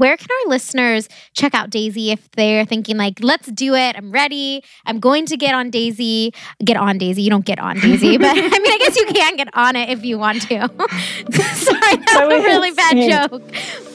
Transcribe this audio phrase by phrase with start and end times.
[0.00, 3.96] where can our listeners check out Daysy if they're thinking like, let's do it.
[3.96, 4.64] I'm ready.
[4.86, 6.34] I'm going to get on Daysy.
[6.64, 7.22] Get on Daysy.
[7.22, 9.90] You don't get on Daysy, but I mean, I guess you can get on it
[9.90, 10.68] if you want to.
[11.30, 13.89] Sorry, that's a really bad joke.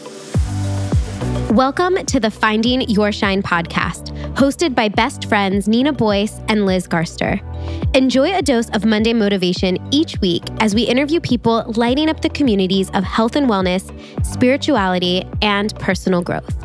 [1.55, 6.85] Welcome to the Finding Your Shine podcast, hosted by best friends Nina Boyce and Liz
[6.85, 7.39] Garster.
[7.93, 12.27] Enjoy a dose of Monday motivation each week as we interview people lighting up the
[12.27, 13.89] communities of health and wellness,
[14.25, 16.61] spirituality, and personal growth.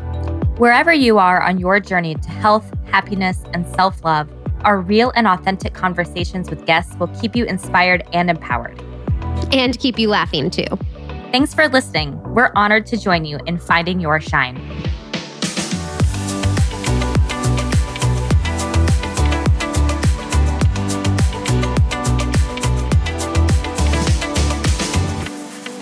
[0.57, 4.29] Wherever you are on your journey to health, happiness, and self love,
[4.65, 8.77] our real and authentic conversations with guests will keep you inspired and empowered.
[9.53, 10.65] And keep you laughing too.
[11.31, 12.21] Thanks for listening.
[12.33, 14.57] We're honored to join you in finding your shine.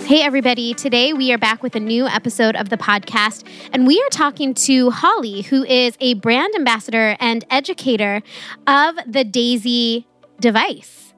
[0.06, 0.72] Hey, everybody.
[0.74, 4.54] Today we are back with a new episode of the podcast, and we are talking
[4.54, 8.22] to Holly, who is a brand ambassador and educator
[8.68, 10.04] of the Daysy
[10.38, 11.12] device.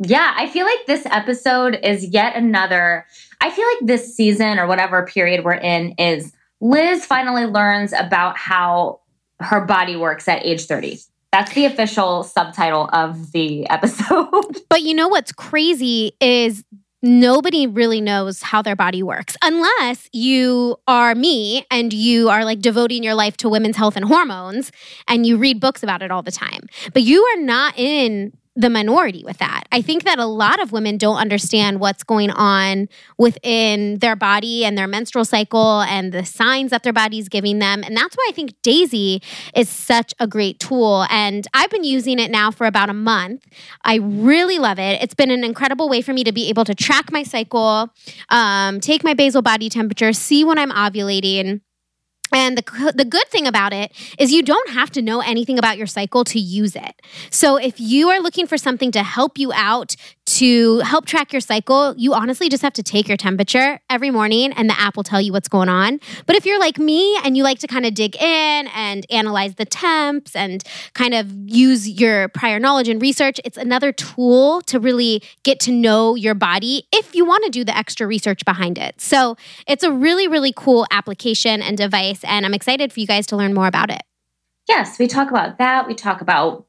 [0.00, 3.06] Yeah, I feel like this episode is yet another.
[3.40, 8.36] I feel like this season or whatever period we're in is Liz finally learns about
[8.36, 9.00] how
[9.40, 10.98] her body works at age 30.
[11.30, 14.58] That's the official subtitle of the episode.
[14.68, 16.64] But you know what's crazy is
[17.02, 22.60] nobody really knows how their body works unless you are me and you are like
[22.60, 24.72] devoting your life to women's health and hormones
[25.06, 26.62] and you read books about it all the time.
[26.92, 29.68] But you are not in the minority with that.
[29.70, 34.64] I think that a lot of women don't understand what's going on within their body
[34.64, 37.84] and their menstrual cycle and the signs that their body's giving them.
[37.84, 39.22] And that's why I think Daysy
[39.54, 41.06] is such a great tool.
[41.08, 43.46] And I've been using it now for about a month.
[43.84, 45.00] I really love it.
[45.00, 47.88] It's been an incredible way for me to be able to track my cycle,
[48.30, 51.60] um, take my basal body temperature, see when I'm ovulating
[52.32, 55.78] and the, the good thing about it is you don't have to know anything about
[55.78, 57.00] your cycle to use it.
[57.30, 59.96] So if you are looking for something to help you out
[60.28, 64.52] to help track your cycle, you honestly just have to take your temperature every morning
[64.52, 66.00] and the app will tell you what's going on.
[66.26, 69.54] But if you're like me and you like to kind of dig in and analyze
[69.54, 70.62] the temps and
[70.92, 75.72] kind of use your prior knowledge and research, it's another tool to really get to
[75.72, 79.00] know your body if you want to do the extra research behind it.
[79.00, 79.36] So
[79.66, 82.22] it's a really, really cool application and device.
[82.24, 84.02] And I'm excited for you guys to learn more about it.
[84.68, 85.86] Yes, we talk about that.
[85.86, 86.66] We talk about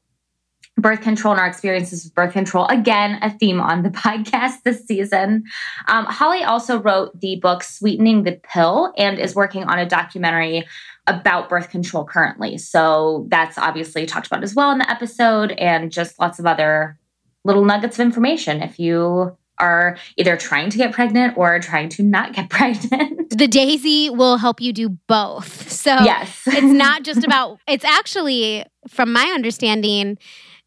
[0.80, 2.66] birth control and our experiences with birth control.
[2.66, 5.44] Again, a theme on the podcast this season.
[5.88, 10.66] Um, Holly also wrote the book Sweetening the Pill and is working on a documentary
[11.06, 12.58] about birth control currently.
[12.58, 16.98] So that's obviously talked about as well in the episode and just lots of other
[17.44, 22.02] little nuggets of information if you are either trying to get pregnant or trying to
[22.02, 23.30] not get pregnant.
[23.30, 25.70] The Daysy will help you do both.
[25.70, 26.42] So yes.
[26.46, 30.18] it's not just about it's actually from my understanding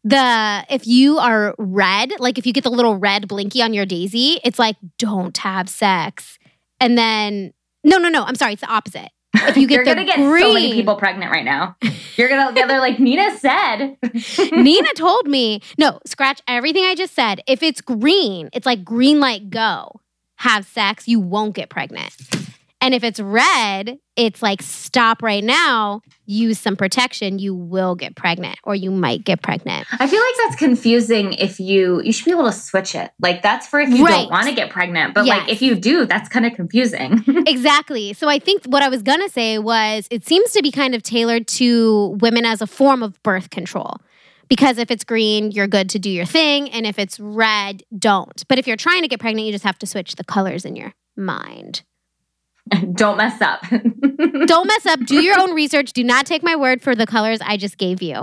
[0.04, 3.86] the if you are red, like if you get the little red blinky on your
[3.86, 6.38] Daysy, it's like don't have sex.
[6.78, 9.10] And then no, no, no, I'm sorry, it's the opposite.
[9.34, 11.76] If you get You're gonna get green, so many people pregnant right now.
[12.16, 13.96] You're gonna they're like Nina said.
[14.52, 17.40] Nina told me, no, scratch everything I just said.
[17.46, 20.00] If it's green, it's like green light go.
[20.36, 22.12] Have sex, you won't get pregnant.
[22.84, 28.14] And if it's red, it's like stop right now, use some protection, you will get
[28.14, 29.86] pregnant or you might get pregnant.
[29.90, 33.10] I feel like that's confusing if you you should be able to switch it.
[33.18, 34.10] Like that's for if you right.
[34.10, 35.38] don't want to get pregnant, but yes.
[35.38, 37.24] like if you do, that's kind of confusing.
[37.46, 38.12] exactly.
[38.12, 40.94] So I think what I was going to say was it seems to be kind
[40.94, 43.96] of tailored to women as a form of birth control
[44.50, 46.68] because if it's green, you're good to do your thing.
[46.68, 48.46] And if it's red, don't.
[48.46, 50.76] But if you're trying to get pregnant, you just have to switch the colors in
[50.76, 51.82] your mind.
[52.94, 53.62] Don't mess up.
[53.68, 55.00] Don't mess up.
[55.04, 55.92] Do your own research.
[55.92, 58.22] Do not take my word for the colors I just gave you.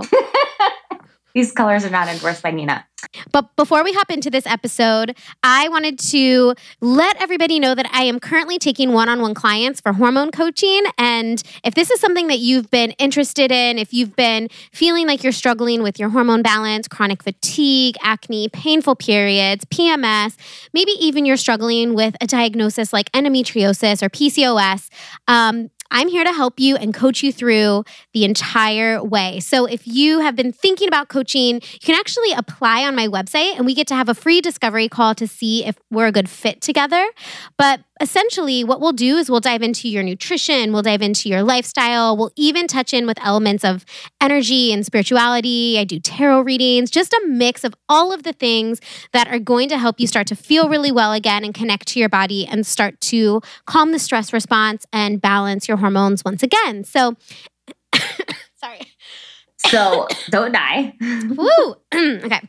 [1.34, 2.86] These colors are not endorsed by Nina.
[3.32, 8.04] But before we hop into this episode, I wanted to let everybody know that I
[8.04, 10.82] am currently taking one on one clients for hormone coaching.
[10.98, 15.22] And if this is something that you've been interested in, if you've been feeling like
[15.22, 20.36] you're struggling with your hormone balance, chronic fatigue, acne, painful periods, PMS,
[20.72, 24.88] maybe even you're struggling with a diagnosis like endometriosis or PCOS,
[25.26, 27.84] um, I'm here to help you and coach you through
[28.14, 29.40] the entire way.
[29.40, 33.56] So if you have been thinking about coaching, you can actually apply on my website
[33.56, 36.30] and we get to have a free discovery call to see if we're a good
[36.30, 37.06] fit together.
[37.58, 41.42] But essentially, what we'll do is we'll dive into your nutrition, we'll dive into your
[41.42, 43.86] lifestyle, we'll even touch in with elements of
[44.20, 45.78] energy and spirituality.
[45.78, 48.80] I do tarot readings, just a mix of all of the things
[49.12, 52.00] that are going to help you start to feel really well again and connect to
[52.00, 56.82] your body and start to calm the stress response and balance your hormones once again.
[56.82, 57.16] So,
[58.56, 58.80] sorry.
[59.58, 60.94] So, don't die.
[61.00, 61.76] Woo.
[61.94, 62.40] okay.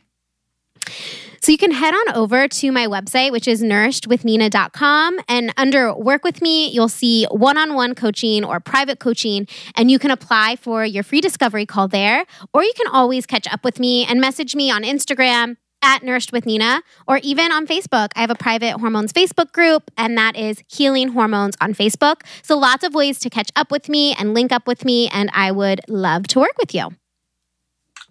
[1.44, 5.20] So you can head on over to my website, which is nourishedwithnina.com.
[5.28, 9.46] And under work with me, you'll see one on one coaching or private coaching.
[9.76, 12.24] And you can apply for your free discovery call there.
[12.54, 16.32] Or you can always catch up with me and message me on Instagram at Nourished
[16.32, 18.08] with Nina or even on Facebook.
[18.16, 22.22] I have a private hormones Facebook group, and that is Healing Hormones on Facebook.
[22.42, 25.10] So lots of ways to catch up with me and link up with me.
[25.10, 26.88] And I would love to work with you.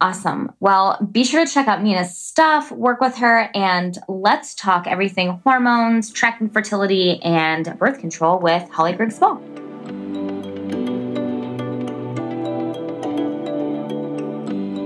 [0.04, 0.52] Awesome.
[0.60, 5.40] Well, be sure to check out Nina's stuff, work with her, and let's talk everything
[5.44, 9.40] hormones, tracking fertility, and birth control with Holly Grigg-Spall.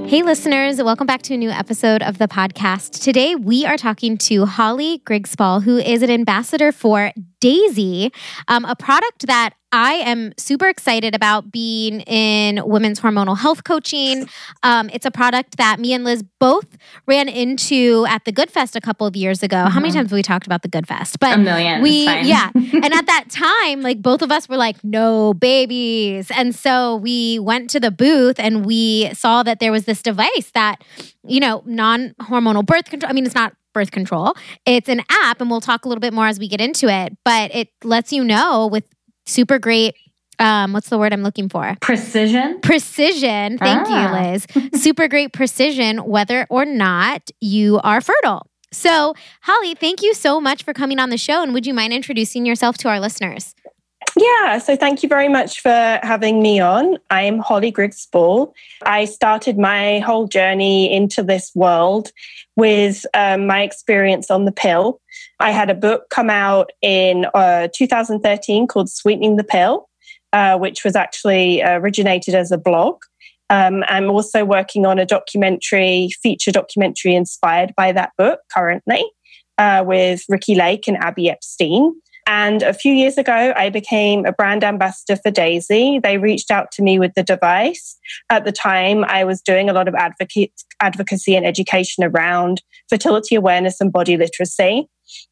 [0.06, 3.02] Hey, listeners, welcome back to a new episode of the podcast.
[3.02, 8.12] Today, we are talking to Holly Grigg-Spall, who is an ambassador for Daysy,
[8.48, 14.28] um, a product that I am super excited about being in women's hormonal health coaching.
[14.62, 18.76] Um, it's a product that me and Liz both ran into at the Good Fest
[18.76, 19.56] a couple of years ago.
[19.56, 19.68] Mm-hmm.
[19.68, 19.98] How many mm-hmm.
[19.98, 21.20] times have we talked about the Good Fest?
[21.20, 21.82] But a million.
[21.82, 26.54] We yeah, and at that time, like both of us were like, no babies, and
[26.54, 30.82] so we went to the booth and we saw that there was this device that
[31.26, 33.10] you know non hormonal birth control.
[33.10, 34.34] I mean, it's not birth control.
[34.66, 37.16] It's an app, and we'll talk a little bit more as we get into it,
[37.24, 38.84] but it lets you know with
[39.24, 39.94] super great
[40.40, 41.76] um, what's the word I'm looking for?
[41.80, 42.60] Precision.
[42.60, 43.58] Precision.
[43.58, 44.24] Thank ah.
[44.24, 44.46] you, Liz.
[44.82, 48.46] Super great precision, whether or not you are fertile.
[48.70, 51.42] So, Holly, thank you so much for coming on the show.
[51.42, 53.54] And would you mind introducing yourself to our listeners?
[54.16, 56.98] Yeah, so thank you very much for having me on.
[57.10, 58.52] I'm Holly Grigg-Spall.
[58.82, 62.10] I started my whole journey into this world
[62.56, 65.00] with um, my experience on the pill.
[65.38, 69.88] I had a book come out in uh, 2013 called Sweetening the Pill,
[70.32, 72.96] uh, which was actually originated as a blog.
[73.50, 79.04] Um, I'm also working on a documentary, feature documentary inspired by that book currently
[79.56, 81.94] uh, with Ricki Lake and Abby Epstein.
[82.28, 86.00] And a few years ago, I became a brand ambassador for Daysy.
[86.02, 87.98] They reached out to me with the device.
[88.28, 93.80] At the time, I was doing a lot of advocacy and education around fertility awareness
[93.80, 94.88] and body literacy.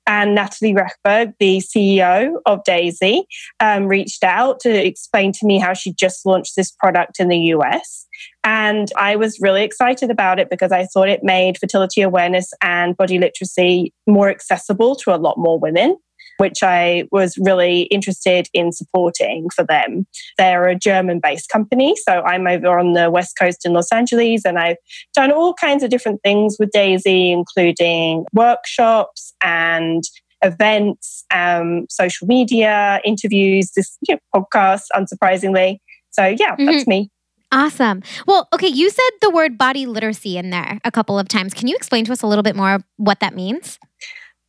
[0.06, 3.24] And Natalie Rechberg, the CEO of Daysy,
[3.60, 7.38] um, reached out to explain to me how she just launched this product in the
[7.52, 8.06] US.
[8.42, 12.96] And I was really excited about it because I thought it made fertility awareness and
[12.96, 15.98] body literacy more accessible to a lot more women
[16.38, 20.06] which I was really interested in supporting for them.
[20.38, 21.94] They're a German based company.
[21.96, 24.76] So I'm over on the West Coast in Los Angeles and I've
[25.14, 30.04] done all kinds of different things with Daysy, including workshops and
[30.42, 35.78] events, um, social media, interviews, this you know, podcast, unsurprisingly.
[36.10, 36.66] So, yeah, mm-hmm.
[36.66, 37.10] that's me.
[37.52, 38.02] Awesome.
[38.26, 41.54] Well, okay, you said the word body literacy in there a couple of times.
[41.54, 43.78] Can you explain to us a little bit more what that means?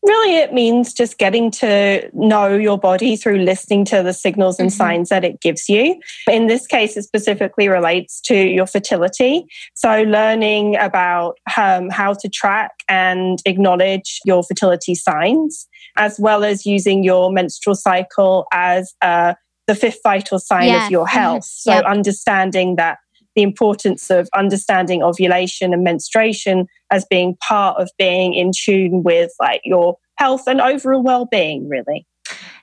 [0.04, 4.70] Really, it means just getting to know your body through listening to the signals and
[4.70, 4.78] mm-hmm.
[4.78, 6.00] signs that it gives you.
[6.30, 9.46] In this case, it specifically relates to your fertility.
[9.74, 15.68] So, learning about um, how to track and acknowledge your fertility signs,
[15.98, 19.34] as well as using your menstrual cycle as uh,
[19.66, 21.44] the fifth vital sign of your health.
[21.44, 21.86] So, yep.
[21.86, 23.00] understanding that
[23.38, 29.32] the importance of understanding ovulation and menstruation as being part of being in tune with
[29.40, 32.06] like your health and overall well-being really.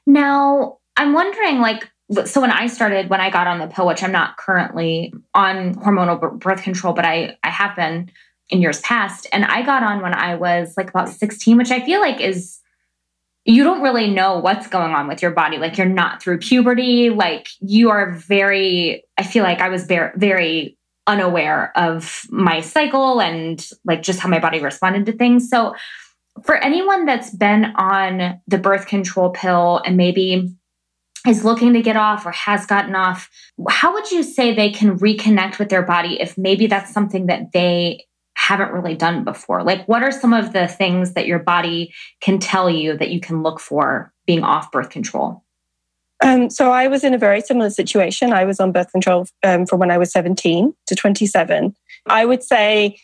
[0.05, 1.91] Now i'm wondering like
[2.25, 5.75] so when i started when i got on the pill which i'm not currently on
[5.77, 8.11] hormonal birth control but i i have been
[8.51, 11.85] in years past and i got on when i was like about 16 which i
[11.85, 12.61] feel like is
[13.45, 15.59] you don't really know what's going on with your body.
[15.59, 17.11] Like you're not through puberty.
[17.11, 23.69] Like you are very, I feel like I was very, unaware of my cycle and
[23.85, 25.49] like just how my body responded to things.
[25.51, 25.75] So
[26.43, 30.55] for anyone that's been on the birth control pill and maybe
[31.27, 33.31] is looking to get off or has gotten off,
[33.69, 37.53] how would you say they can reconnect with their body if maybe that's something that
[37.53, 38.05] they
[38.45, 39.63] haven't really done before?
[39.63, 43.19] Like, what are some of the things that your body can tell you that you
[43.19, 45.43] can look for being off birth control?
[46.23, 48.35] Um, so I was in a very similar situation.
[48.35, 51.75] I was on birth control um, from when I was 17 to 27.
[52.07, 52.99] I would say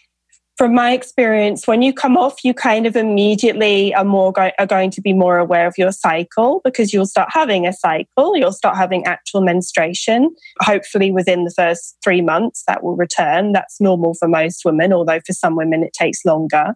[0.57, 4.67] from my experience, when you come off, you kind of immediately are more go- are
[4.67, 8.37] going to be more aware of your cycle because you'll start having a cycle.
[8.37, 10.35] You'll start having actual menstruation.
[10.61, 13.53] Hopefully, within the first three months, that will return.
[13.53, 16.75] That's normal for most women, although for some women it takes longer.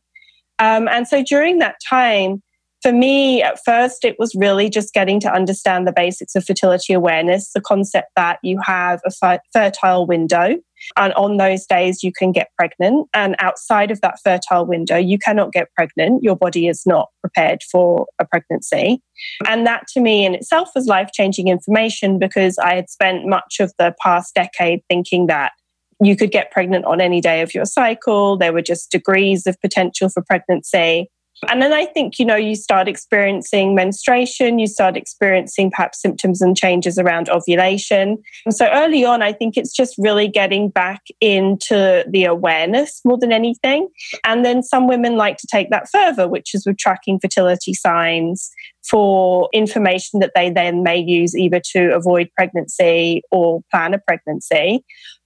[0.58, 2.42] Um, and so during that time,
[2.84, 6.92] for me, at first, it was really just getting to understand the basics of fertility
[6.92, 10.56] awareness, the concept that you have a fertile window.
[10.96, 13.08] And on those days, you can get pregnant.
[13.14, 16.22] And outside of that fertile window, you cannot get pregnant.
[16.22, 19.02] Your body is not prepared for a pregnancy.
[19.46, 23.56] And that to me in itself was life changing information because I had spent much
[23.60, 25.52] of the past decade thinking that
[26.00, 28.36] you could get pregnant on any day of your cycle.
[28.36, 31.08] There were just degrees of potential for pregnancy.
[31.48, 36.40] And then I think, you know, you start experiencing menstruation, you start experiencing perhaps symptoms
[36.40, 38.22] and changes around ovulation.
[38.44, 43.18] And so early on, I think it's just really getting back into the awareness more
[43.18, 43.88] than anything.
[44.24, 48.50] And then some women like to take that further, which is with tracking fertility signs
[48.88, 54.84] for information that they then may use either to avoid pregnancy or plan a pregnancy.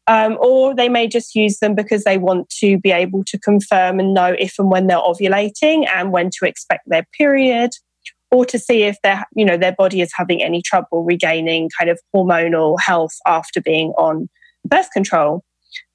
[0.08, 4.00] Um, or they may just use them because they want to be able to confirm
[4.00, 7.72] and know if and when they're ovulating and when to expect their period
[8.30, 11.90] or to see if their you know their body is having any trouble regaining kind
[11.90, 14.28] of hormonal health after being on
[14.64, 15.44] birth control.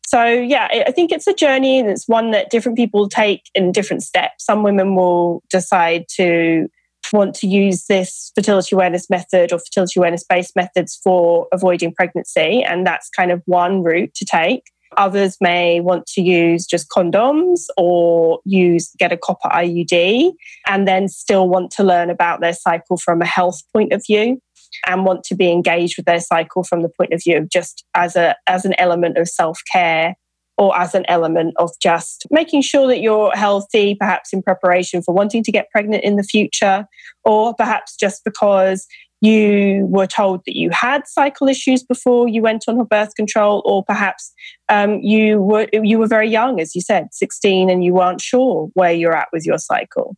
[0.05, 3.71] So yeah i think it's a journey and it's one that different people take in
[3.71, 4.45] different steps.
[4.45, 6.69] Some women will decide to
[7.11, 12.63] want to use this fertility awareness method or fertility awareness based methods for avoiding pregnancy.
[12.63, 14.63] And that's kind of one route to take.
[14.97, 20.33] Others may want to use just condoms or use get a copper IUD
[20.67, 24.39] and then still want to learn about their cycle from a health point of view
[24.87, 27.83] and want to be engaged with their cycle from the point of view of just
[27.95, 30.15] as a as an element of self-care
[30.57, 35.13] or as an element of just making sure that you're healthy, perhaps in preparation for
[35.13, 36.85] wanting to get pregnant in the future,
[37.23, 38.87] or perhaps just because
[39.21, 43.83] you were told that you had cycle issues before you went on birth control, or
[43.83, 44.33] perhaps
[44.69, 48.69] um, you were you were very young, as you said, 16, and you weren't sure
[48.73, 50.15] where you're at with your cycle.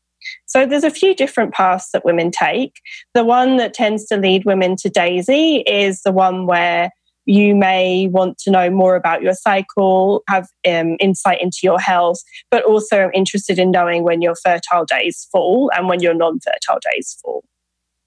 [0.47, 2.81] So there's a few different paths that women take.
[3.13, 6.89] The one that tends to lead women to Daysy is the one where
[7.25, 12.21] you may want to know more about your cycle, have um, insight into your health,
[12.51, 17.17] but also interested in knowing when your fertile days fall and when your non-fertile days
[17.21, 17.43] fall.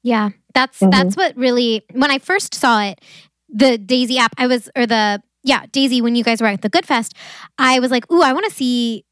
[0.03, 0.91] Yeah, that's mm-hmm.
[0.91, 3.01] that's what really when I first saw it,
[3.49, 6.69] the Daysy app, I was or the yeah, Daysy when you guys were at the
[6.69, 7.15] Good Fest,
[7.59, 9.05] I was like, "Ooh, I want to see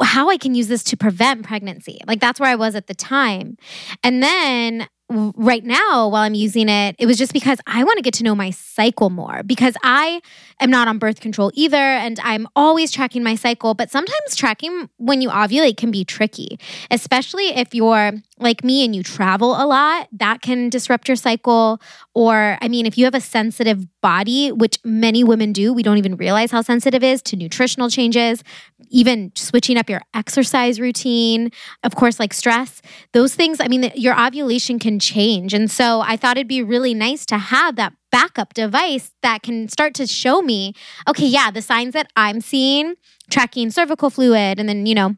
[0.00, 2.94] how I can use this to prevent pregnancy." Like that's where I was at the
[2.94, 3.56] time.
[4.02, 8.02] And then right now while I'm using it, it was just because I want to
[8.02, 10.22] get to know my cycle more because I
[10.60, 14.88] am not on birth control either and I'm always tracking my cycle, but sometimes tracking
[14.96, 16.58] when you ovulate can be tricky,
[16.90, 21.80] especially if you're like me and you travel a lot, that can disrupt your cycle
[22.14, 25.98] or I mean if you have a sensitive body, which many women do, we don't
[25.98, 28.42] even realize how sensitive is to nutritional changes,
[28.90, 31.50] even switching up your exercise routine,
[31.82, 35.54] of course like stress, those things, I mean your ovulation can change.
[35.54, 39.68] And so I thought it'd be really nice to have that backup device that can
[39.68, 40.74] start to show me,
[41.08, 42.94] okay, yeah, the signs that I'm seeing,
[43.30, 45.16] tracking cervical fluid, and then, you know,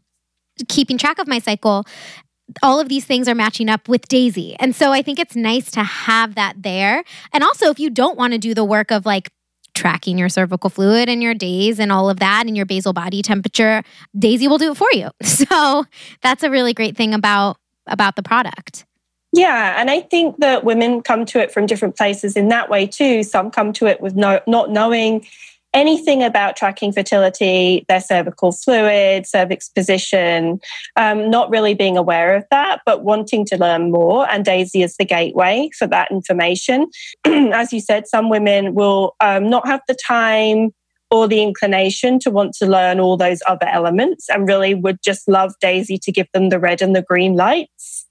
[0.68, 1.85] keeping track of my cycle.
[2.62, 4.54] All of these things are matching up with Daysy.
[4.61, 7.02] And so I think it's nice to have that there.
[7.32, 9.30] And also, if you don't want to do the work of like
[9.76, 13.23] tracking your cervical fluid and your days and all of that and your basal body
[13.23, 13.83] temperature,
[14.16, 15.11] Daysy will do it for you.
[15.37, 15.85] So
[16.23, 18.87] that's a really great thing about about the product.
[19.33, 22.87] Yeah, and I think that women come to it from different places in that way
[22.87, 23.23] too.
[23.23, 25.26] Some come to it with no, not knowing
[25.76, 30.59] anything about tracking fertility, their cervical fluid, cervix position,
[30.97, 34.28] um, not really being aware of that, but wanting to learn more.
[34.30, 36.87] And Daysy is the gateway for that information.
[37.26, 40.71] As you said, some women will um, not have the time
[41.11, 45.28] or the inclination to want to learn all those other elements and really would just
[45.28, 48.06] love Daysy to give them the red and the green lights.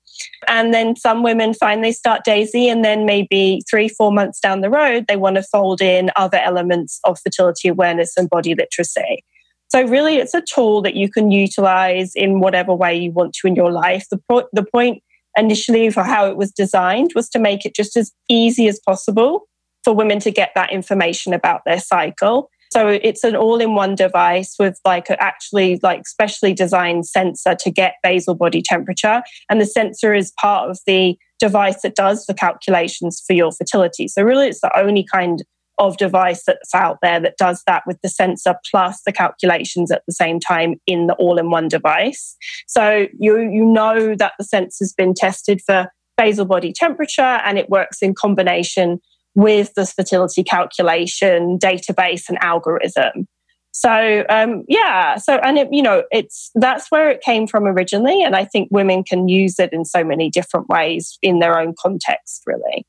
[0.47, 4.61] And then some women find they start Daysy, and then maybe three, four months down
[4.61, 9.23] the road, they want to fold in other elements of fertility awareness and body literacy.
[9.69, 13.47] So, really, it's a tool that you can utilize in whatever way you want to
[13.47, 14.05] in your life.
[14.09, 15.01] The, po- the point
[15.37, 19.47] initially for how it was designed was to make it just as easy as possible
[19.83, 24.77] for women to get that information about their cycle so it's an all-in-one device with
[24.83, 30.33] like actually like specially designed sensor to get basal body temperature, and the sensor is
[30.37, 34.09] part of the device that does the calculations for your fertility.
[34.09, 35.45] So really, it's the only kind
[35.77, 40.03] of device that's out there that does that with the sensor plus the calculations at
[40.05, 42.35] the same time in the all-in-one device.
[42.67, 47.69] So you you know that the sensor's been tested for basal body temperature and it
[47.69, 48.99] works in combination
[49.35, 53.27] with this fertility calculation database and algorithm.
[53.71, 58.23] So um, yeah, so and it, you know it's that's where it came from originally,
[58.23, 61.75] and I think women can use it in so many different ways in their own
[61.77, 62.85] context, really.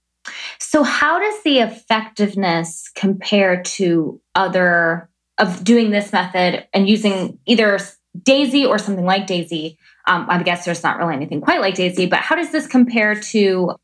[0.60, 7.80] So how does the effectiveness compare to other of doing this method and using either
[8.18, 9.76] Daysy or something like Daysy?
[10.06, 13.20] Um, I guess there's not really anything quite like Daysy, but how does this compare
[13.20, 13.74] to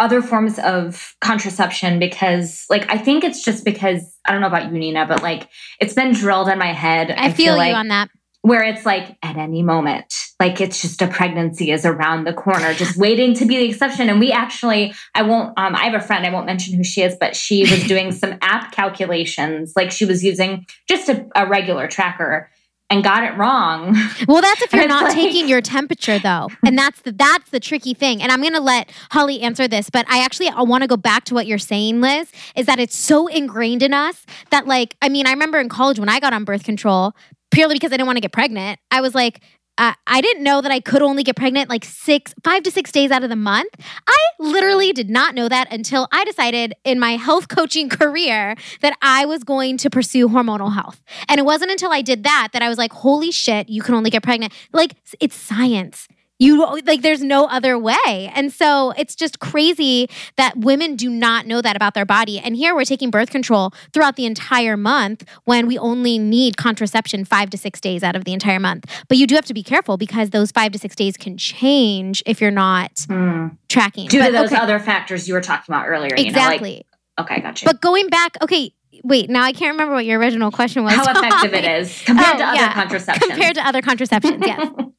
[0.00, 4.72] other forms of contraception because like I think it's just because I don't know about
[4.72, 7.10] you Nina but like it's been drilled in my head.
[7.10, 8.08] I, I feel, feel like, you on that.
[8.42, 12.72] Where it's like at any moment, like it's just a pregnancy is around the corner,
[12.72, 14.08] just waiting to be the exception.
[14.08, 17.02] And we actually, I won't, um, I have a friend, I won't mention who she
[17.02, 19.74] is, but she was doing some app calculations.
[19.76, 22.48] Like she was using just a, a regular tracker
[22.90, 23.96] and got it wrong.
[24.26, 26.48] Well, that's if you're not like, taking your temperature though.
[26.64, 28.22] And that's the that's the tricky thing.
[28.22, 30.96] And I'm going to let Holly answer this, but I actually I want to go
[30.96, 34.96] back to what you're saying, Liz, is that it's so ingrained in us that like
[35.00, 37.14] I mean, I remember in college when I got on birth control,
[37.50, 38.80] purely because I didn't want to get pregnant.
[38.90, 39.40] I was like,
[39.80, 42.92] uh, I didn't know that I could only get pregnant like six, five to six
[42.92, 43.70] days out of the month.
[44.06, 48.92] I literally did not know that until I decided in my health coaching career that
[49.00, 51.00] I was going to pursue hormonal health.
[51.28, 53.94] And it wasn't until I did that that I was like, holy shit, you can
[53.94, 54.52] only get pregnant.
[54.70, 56.06] Like, it's science
[56.40, 61.46] you like there's no other way and so it's just crazy that women do not
[61.46, 65.24] know that about their body and here we're taking birth control throughout the entire month
[65.44, 69.18] when we only need contraception five to six days out of the entire month but
[69.18, 72.40] you do have to be careful because those five to six days can change if
[72.40, 73.56] you're not mm.
[73.68, 74.60] tracking due but, to those okay.
[74.60, 76.82] other factors you were talking about earlier exactly you know,
[77.18, 80.50] like, okay gotcha but going back okay Wait, now I can't remember what your original
[80.50, 80.92] question was.
[80.92, 82.74] How effective it is compared oh, to other yeah.
[82.74, 83.30] contraceptions.
[83.30, 84.68] Compared to other contraceptions, yes.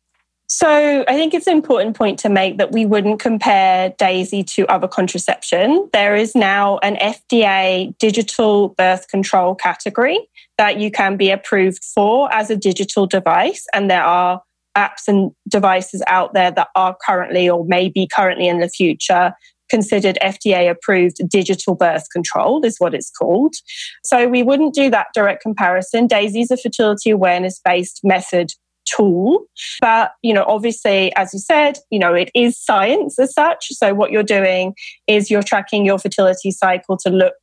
[0.53, 4.67] So I think it's an important point to make that we wouldn't compare Daysy to
[4.67, 5.89] other contraception.
[5.93, 10.19] There is now an FDA digital birth control category
[10.57, 13.65] that you can be approved for as a digital device.
[13.73, 14.41] And there are
[14.75, 19.31] apps and devices out there that are currently or may be currently in the future
[19.69, 23.55] considered FDA approved digital birth control, is what it's called.
[24.03, 26.09] So we wouldn't do that direct comparison.
[26.09, 28.51] Daysy is a fertility awareness based method
[28.85, 29.45] tool.
[29.79, 33.67] But, you know, obviously, as you said, you know, it is science as such.
[33.71, 34.73] So what you're doing
[35.07, 37.33] is you're tracking your fertility cycle to look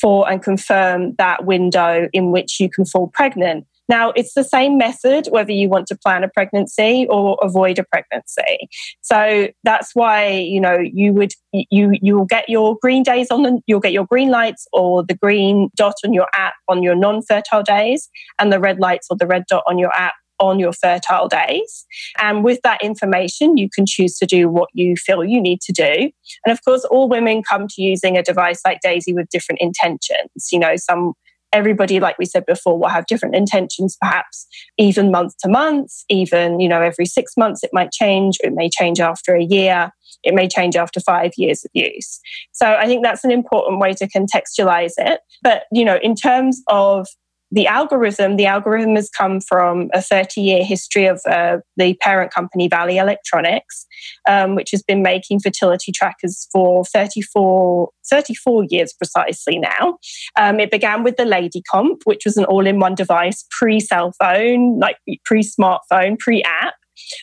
[0.00, 3.66] for and confirm that window in which you can fall pregnant.
[3.88, 7.84] Now, it's the same method whether you want to plan a pregnancy or avoid a
[7.84, 8.68] pregnancy.
[9.02, 13.42] So that's why, you know, you would you you will get your green days on
[13.42, 16.94] the you'll get your green lights or the green dot on your app on your
[16.94, 20.72] non-fertile days and the red lights or the red dot on your app on your
[20.72, 21.86] fertile days.
[22.18, 25.72] And with that information, you can choose to do what you feel you need to
[25.72, 26.10] do.
[26.44, 30.48] And of course, all women come to using a device like Daysy with different intentions.
[30.50, 31.14] You know, some
[31.52, 34.46] everybody like we said before will have different intentions perhaps
[34.78, 38.70] even month to month even you know every 6 months it might change it may
[38.70, 39.90] change after a year
[40.24, 42.20] it may change after 5 years of use
[42.52, 46.62] so i think that's an important way to contextualize it but you know in terms
[46.68, 47.06] of
[47.52, 52.32] the algorithm, the algorithm has come from a 30 year history of uh, the parent
[52.32, 53.86] company Valley Electronics,
[54.26, 59.98] um, which has been making fertility trackers for 34, 34 years precisely now.
[60.36, 63.80] Um, it began with the Lady Comp, which was an all in one device pre
[63.80, 66.74] cell phone, like pre smartphone, pre app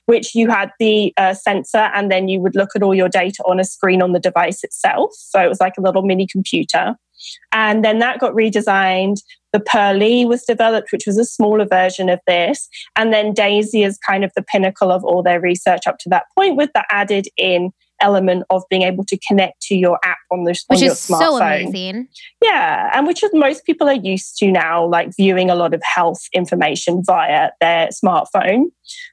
[0.06, 3.44] which you had the uh, sensor and then you would look at all your data
[3.46, 5.12] on a screen on the device itself.
[5.14, 6.96] So it was like a little mini computer.
[7.52, 9.22] And then that got redesigned.
[9.52, 12.70] The Pearly was developed, which was a smaller version of this.
[12.96, 16.26] And then Daysy is kind of the pinnacle of all their research up to that
[16.38, 20.44] point, with the added in element of being able to connect to your app on,
[20.44, 21.20] the, which on your is smartphone.
[21.20, 22.08] so amazing.
[22.42, 25.82] Yeah, and which is most people are used to now, like viewing a lot of
[25.84, 28.66] health information via their smartphone.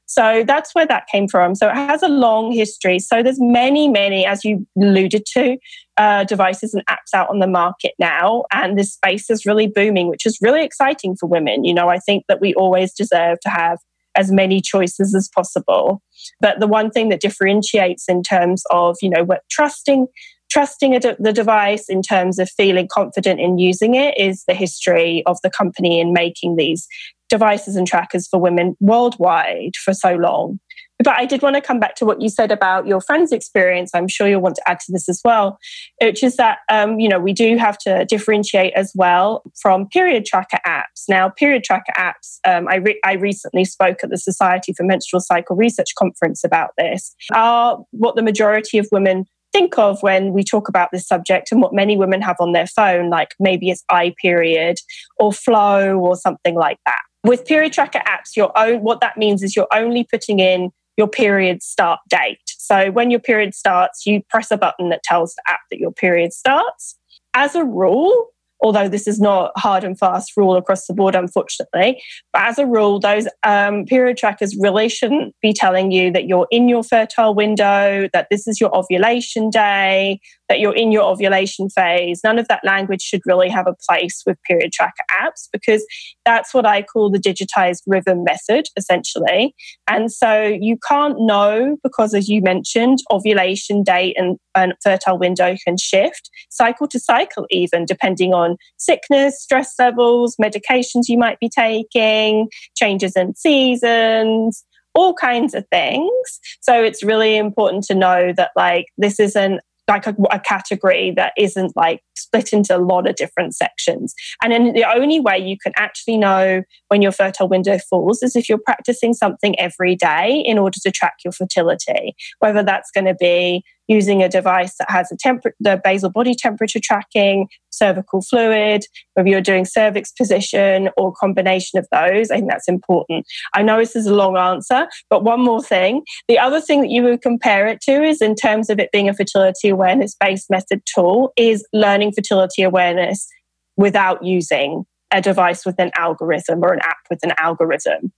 [0.06, 1.54] So that's where that came from.
[1.54, 2.98] So it has a long history.
[2.98, 5.58] So there's many, many, as you alluded to,
[5.98, 10.08] uh, devices and apps out on the market now, and this space is really booming,
[10.08, 11.64] which is really exciting for women.
[11.64, 13.78] You know, I think that we always deserve to have
[14.16, 16.02] as many choices as possible.
[16.40, 20.06] But the one thing that differentiates in terms of, you know, what trusting
[20.48, 25.22] trusting de- the device in terms of feeling confident in using it is the history
[25.26, 26.86] of the company in making these
[27.28, 30.60] devices and trackers for women worldwide for so long.
[30.98, 33.90] But I did want to come back to what you said about your friend's experience.
[33.94, 35.58] I'm sure you'll want to add to this as well,
[36.00, 40.24] which is that, um, you know, we do have to differentiate as well from period
[40.24, 41.04] tracker apps.
[41.08, 45.20] Now, period tracker apps, um, I, re- I recently spoke at the Society for Menstrual
[45.20, 50.42] Cycle Research conference about this, are what the majority of women think of when we
[50.42, 53.84] talk about this subject and what many women have on their phone, like maybe it's
[53.90, 54.76] iPeriod
[55.18, 57.00] or flow or something like that.
[57.24, 61.08] With period tracker apps, your own what that means is you're only putting in your
[61.08, 62.38] period start date.
[62.58, 65.92] So when your period starts, you press a button that tells the app that your
[65.92, 66.98] period starts.
[67.34, 68.28] As a rule,
[68.62, 72.02] although this is not hard and fast rule across the board, unfortunately.
[72.32, 76.46] But as a rule, those um, period trackers really shouldn't be telling you that you're
[76.50, 81.68] in your fertile window, that this is your ovulation day, that you're in your ovulation
[81.68, 82.20] phase.
[82.24, 85.84] None of that language should really have a place with period tracker apps because
[86.24, 89.54] that's what I call the digitized rhythm method, essentially.
[89.88, 95.56] And so you can't know because, as you mentioned, ovulation date and, and fertile window
[95.64, 98.45] can shift cycle to cycle, even depending on
[98.76, 104.64] sickness, stress levels, medications you might be taking, changes in seasons
[104.96, 106.40] all kinds of things.
[106.62, 111.32] So it's really important to know that like this isn't like a, a, category that
[111.38, 114.14] isn't like split into a lot of different sections.
[114.42, 118.34] And then the only way you can actually know when your fertile window falls is
[118.34, 123.04] if you're practicing something every day in order to track your fertility, whether that's going
[123.04, 128.22] to be using a device that has a temper- the basal body temperature tracking, cervical
[128.22, 132.30] fluid, whether you're doing cervix position or combination of those.
[132.30, 133.26] I think that's important.
[133.54, 136.02] I know this is a long answer, but one more thing.
[136.28, 139.08] The other thing that you would compare it to is in terms of it being
[139.08, 143.28] a fertility awareness based method tool is learning fertility awareness
[143.76, 148.12] without using a device with an algorithm or an app with an algorithm.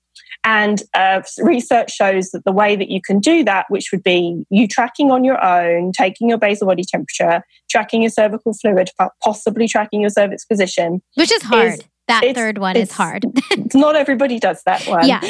[0.45, 4.45] And uh, research shows that the way that you can do that, which would be
[4.51, 8.91] you tracking on your own, taking your basal body temperature, tracking your cervical fluid,
[9.23, 11.75] possibly tracking your cervix position, which is hard.
[11.75, 13.25] Is, that third one is hard.
[13.75, 15.07] not everybody does that one.
[15.07, 15.21] Yeah.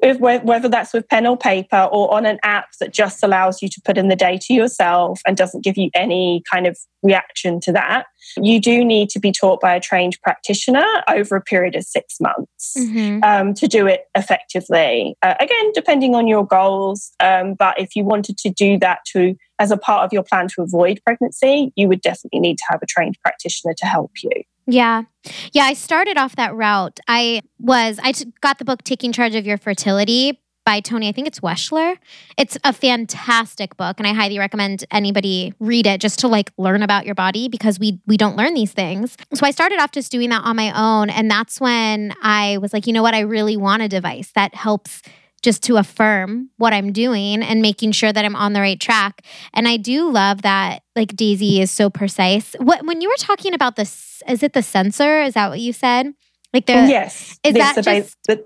[0.00, 3.68] If, whether that's with pen or paper or on an app that just allows you
[3.68, 7.72] to put in the data yourself and doesn't give you any kind of reaction to
[7.72, 8.06] that,
[8.40, 12.20] you do need to be taught by a trained practitioner over a period of six
[12.20, 13.22] months mm-hmm.
[13.22, 15.16] um, to do it effectively.
[15.22, 19.34] Uh, again, depending on your goals, um, but if you wanted to do that to
[19.58, 22.80] as a part of your plan to avoid pregnancy, you would definitely need to have
[22.82, 24.30] a trained practitioner to help you.
[24.68, 25.04] Yeah.
[25.52, 27.00] Yeah, I started off that route.
[27.08, 31.12] I was I t- got the book Taking Charge of Your Fertility by Toni, I
[31.12, 31.96] think it's Weschler.
[32.36, 36.82] It's a fantastic book and I highly recommend anybody read it just to like learn
[36.82, 39.16] about your body because we we don't learn these things.
[39.32, 42.74] So I started off just doing that on my own and that's when I was
[42.74, 45.00] like, you know what, I really want a device that helps
[45.42, 49.24] just to affirm what I'm doing and making sure that I'm on the right track.
[49.54, 52.54] And I do love that like Daysy is so precise.
[52.58, 55.22] What when you were talking about this is it the sensor?
[55.22, 56.12] Is that what you said?
[56.52, 57.38] Like the Yes.
[57.44, 58.44] Is that just the,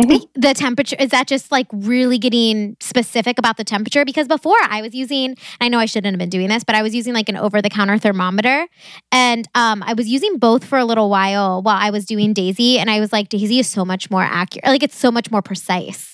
[0.00, 0.40] mm-hmm.
[0.40, 4.82] the temperature is that just like really getting specific about the temperature because before I
[4.82, 7.28] was using I know I shouldn't have been doing this but I was using like
[7.28, 8.66] an over the counter thermometer
[9.12, 12.78] and um, I was using both for a little while while I was doing Daysy
[12.78, 15.42] and I was like Daysy is so much more accurate like it's so much more
[15.42, 16.13] precise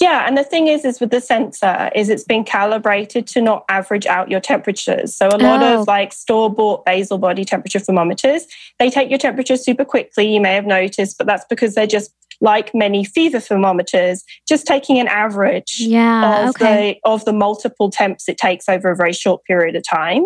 [0.00, 3.64] yeah, and the thing is, is with the sensor, is it's been calibrated to not
[3.68, 5.14] average out your temperatures.
[5.14, 5.80] So a lot oh.
[5.80, 8.46] of like store bought basal body temperature thermometers,
[8.78, 10.32] they take your temperature super quickly.
[10.32, 14.98] You may have noticed, but that's because they're just like many fever thermometers, just taking
[14.98, 17.00] an average yeah, of okay.
[17.02, 20.24] the of the multiple temps it takes over a very short period of time.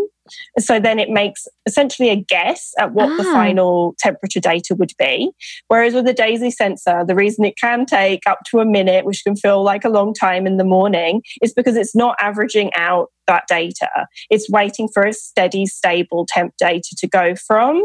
[0.58, 3.16] So then it makes essentially a guess at what ah.
[3.16, 5.30] the final temperature data would be.
[5.68, 9.22] Whereas with the Daysy sensor, the reason it can take up to a minute, which
[9.24, 13.10] can feel like a long time in the morning, is because it's not averaging out
[13.26, 13.88] that data.
[14.30, 17.76] It's waiting for a steady, stable temp data to go from.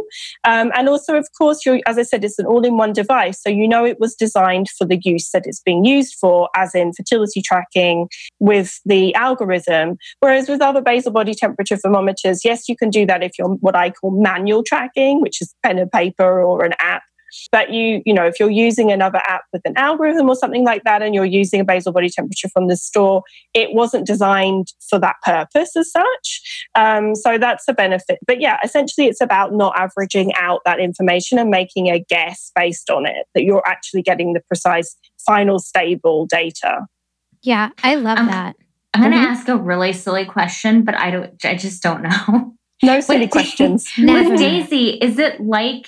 [0.43, 3.41] Um, and also, of course, as I said, it's an all in one device.
[3.41, 6.75] So you know it was designed for the use that it's being used for, as
[6.75, 8.07] in fertility tracking
[8.39, 9.97] with the algorithm.
[10.19, 13.75] Whereas with other basal body temperature thermometers, yes, you can do that if you're what
[13.75, 17.03] I call manual tracking, which is pen and paper or an app.
[17.51, 20.83] But you, you know, if you're using another app with an algorithm or something like
[20.83, 24.99] that, and you're using a basal body temperature from the store, it wasn't designed for
[24.99, 26.67] that purpose as such.
[26.75, 28.19] Um, so that's a benefit.
[28.27, 32.89] But yeah, essentially, it's about not averaging out that information and making a guess based
[32.89, 36.85] on it that you're actually getting the precise final stable data.
[37.43, 38.55] Yeah, I love um, that.
[38.93, 39.27] I'm going to mm-hmm.
[39.27, 41.45] ask a really silly question, but I don't.
[41.45, 42.55] I just don't know.
[42.83, 43.87] No silly questions.
[43.95, 45.87] with Daysy, is it like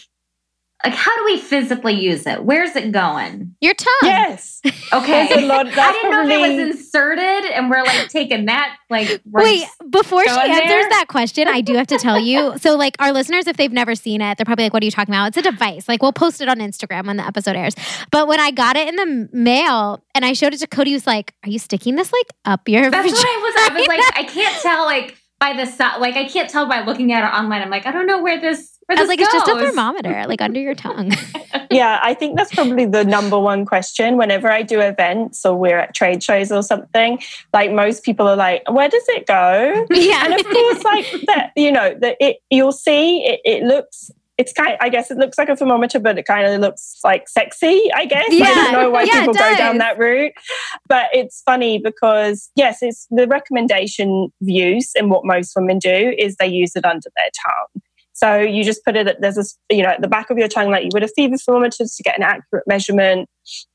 [0.84, 2.44] like how do we physically use it?
[2.44, 3.56] Where's it going?
[3.62, 3.90] Your tongue.
[4.04, 4.62] Yes.
[4.94, 5.28] Okay.
[5.28, 9.66] There's I didn't know if it was inserted and we're like taking that like Wait,
[9.90, 10.90] before she answers there?
[10.90, 12.54] that question, I do have to tell you.
[12.64, 14.92] So, like, our listeners, if they've never seen it, they're probably like, what are you
[14.92, 15.30] talking about?
[15.30, 15.90] It's a device.
[15.90, 17.74] Like, we'll post it on Instagram when the episode airs.
[18.12, 20.96] But when I got it in the mail and I showed it to Cody, he
[20.96, 23.72] was like, Are you sticking this like up your That's what I was.
[23.72, 26.82] I was like, I can't tell like by the si- like I can't tell by
[26.86, 27.62] looking at it online.
[27.62, 28.73] I'm like, I don't know where this.
[28.88, 31.12] Where I was this like, It's just a thermometer, like under your tongue.
[31.72, 35.80] yeah, I think that's probably the number one question whenever I do events or we're
[35.80, 37.20] at trade shows or something.
[37.54, 40.26] Like most people are like, "Where does it go?" yeah.
[40.26, 44.12] And of course, like that, you know, that it you'll see it, it looks.
[44.36, 44.76] It's kind.
[44.82, 47.90] I guess it looks like a thermometer, but it kind of looks like sexy.
[47.94, 50.34] I guess I don't know why Yeah, people go down that route,
[50.90, 56.16] but it's funny because yes, it's the recommendation of use and what most women do
[56.18, 57.83] is they use it under their tongue.
[58.14, 60.48] So you just put it at there's a you know at the back of your
[60.48, 63.28] tongue like you would a fever thermometer to get an accurate measurement,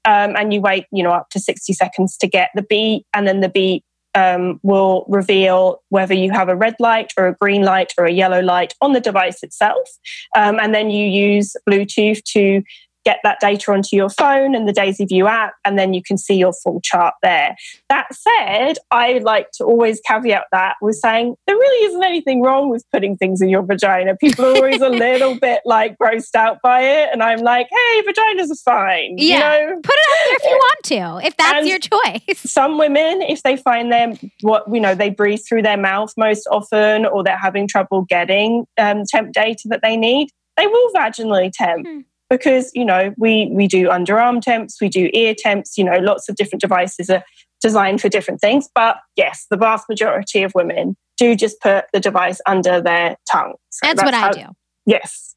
[0.04, 3.26] um, and you wait you know up to sixty seconds to get the beat, and
[3.26, 7.62] then the beat um, will reveal whether you have a red light or a green
[7.62, 9.88] light or a yellow light on the device itself,
[10.36, 12.62] um, and then you use Bluetooth to
[13.08, 16.34] get that data onto your phone and the DaysyView app, and then you can see
[16.34, 17.56] your full chart there.
[17.88, 22.68] That said, I like to always caveat that with saying there really isn't anything wrong
[22.68, 24.14] with putting things in your vagina.
[24.16, 28.02] People are always a little bit like grossed out by it, and I'm like, hey,
[28.02, 29.14] vaginas are fine.
[29.16, 29.34] Yeah.
[29.58, 30.84] You know, Put it up there if you want
[31.22, 32.38] to, if that's And- your choice.
[32.58, 36.46] some women, if they find them what you know, they breathe through their mouth most
[36.50, 41.50] often, or they're having trouble getting um, temp data that they need, they will vaginally
[41.52, 41.86] temp.
[41.86, 42.00] Hmm.
[42.30, 45.78] Because you know we we do underarm temps, we do ear temps.
[45.78, 47.24] You know, lots of different devices are
[47.60, 48.68] designed for different things.
[48.74, 53.54] But yes, the vast majority of women do just put the device under their tongue.
[53.70, 54.44] So That's, what I do.
[54.86, 55.34] Yes.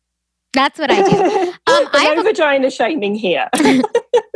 [0.53, 1.53] That's what I do.
[1.67, 3.47] Um, I have no a- vagina shaming here.
[3.53, 3.81] I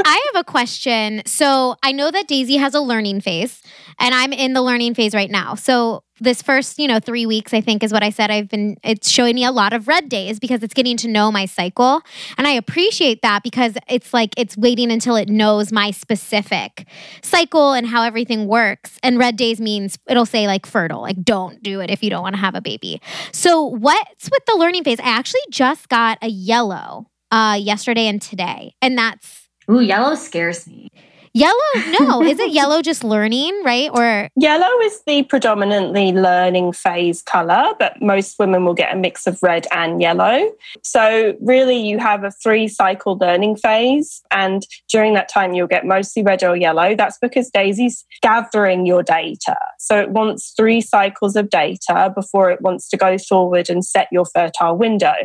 [0.06, 1.22] have a question.
[1.26, 3.62] So I know that Daysy has a learning phase,
[4.00, 5.56] and I'm in the learning phase right now.
[5.56, 8.32] So this first, you know, three weeks, I think is what I said.
[8.32, 11.32] I've been, it's showing me a lot of red days because it's getting to know
[11.32, 12.02] my cycle.
[12.38, 16.88] And I appreciate that because it's like it's waiting until it knows my specific
[17.22, 18.98] cycle and how everything works.
[19.04, 22.24] And red days means it'll say like fertile, like don't do it if you don't
[22.24, 23.02] want to have a baby.
[23.32, 25.00] So what's with the learning phase?
[25.00, 28.74] I actually just got a yellow uh yesterday and today.
[28.82, 30.90] And that's Ooh, yellow scares me.
[31.36, 32.24] Yellow, no.
[32.26, 33.90] Is it yellow just learning, right?
[33.94, 39.28] Or Yellow is the predominantly learning phase color, but most women will get a mix
[39.28, 40.50] of red and yellow.
[40.82, 44.24] So, really, you have a three cycle learning phase.
[44.32, 46.96] And during that time, you'll get mostly red or yellow.
[46.96, 49.58] That's because Daysy's gathering your data.
[49.78, 54.08] So, it wants three cycles of data before it wants to go forward and set
[54.10, 55.16] your fertile window.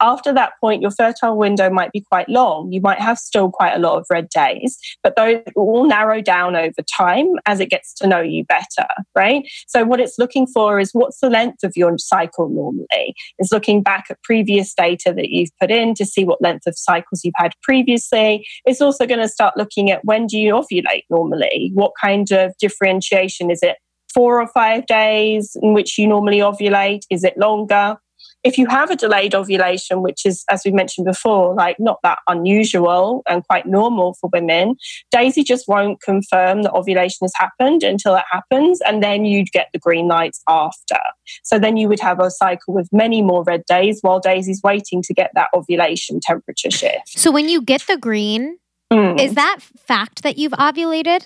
[0.00, 2.72] After that point, your fertile window might be quite long.
[2.72, 6.54] You might have still quite a lot of red days, but those will narrow down
[6.54, 9.44] over time as it gets to know you better, right?
[9.66, 13.14] So, what it's looking for is what's the length of your cycle normally?
[13.38, 16.78] It's looking back at previous data that you've put in to see what length of
[16.78, 18.46] cycles you've had previously.
[18.64, 21.72] It's also going to start looking at when do you ovulate normally?
[21.74, 23.78] What kind of differentiation is it?
[24.14, 27.02] Four or five days in which you normally ovulate?
[27.10, 27.98] Is it longer?
[28.44, 32.18] If you have a delayed ovulation, which is, as we mentioned before, like not that
[32.28, 34.76] unusual and quite normal for women,
[35.14, 38.80] Daysy just won't confirm that ovulation has happened until it happens.
[38.82, 40.98] And then you'd get the green lights after.
[41.42, 45.02] So then you would have a cycle with many more red days while Daysy's waiting
[45.02, 47.08] to get that ovulation temperature shift.
[47.08, 48.58] so when you get the green,
[48.92, 49.20] Mm.
[49.20, 51.22] is that fact that you've ovulated?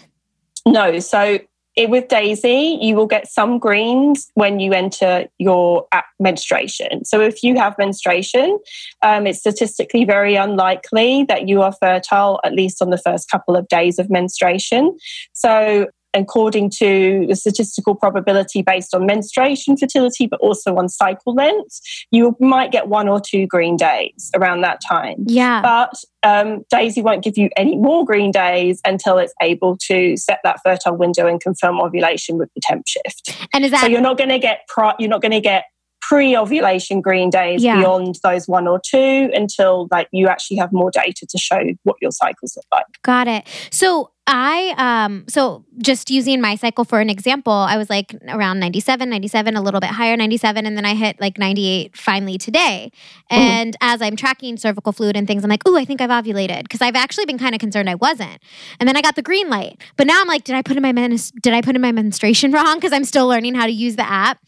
[0.67, 0.99] No.
[0.99, 1.39] So
[1.77, 5.87] it, with Daysy, you will get some greens when you enter your
[6.21, 7.05] menstruation.
[7.05, 8.59] So if you have menstruation,
[9.03, 13.57] um, it's statistically very unlikely that you are fertile at least on the first couple
[13.57, 14.97] of days of menstruation.
[15.33, 21.81] So according to the statistical probability based on menstruation fertility, but also on cycle length,
[22.11, 25.25] you might get one or two green days around that time.
[25.27, 25.63] Yeah.
[25.63, 30.39] But um, Daysy won't give you any more green days until it's able to set
[30.45, 33.37] that fertile window and confirm ovulation with the temp shift.
[33.53, 35.65] And is that so you're not going to get pro- you're not going to get
[36.13, 37.79] pre-ovulation green days Yeah.
[37.79, 41.97] beyond those one or two until like you actually have more data to show what
[42.03, 42.85] your cycles look like.
[43.03, 43.49] got it?
[43.71, 48.61] So I um so just using my cycle for an example, I was like around
[48.61, 52.93] 97, 97, a little bit higher 97 and then I hit like 98 finally today.
[53.31, 56.63] And as I'm tracking cervical fluid and things, I'm like, "Oh, I think I've ovulated"
[56.65, 58.39] because I've actually been kind of concerned I wasn't.
[58.79, 59.81] And then I got the green light.
[59.97, 61.91] But now I'm like, "Did I put in my men- did I put in my
[61.93, 64.39] menstruation wrong because I'm still learning how to use the app?"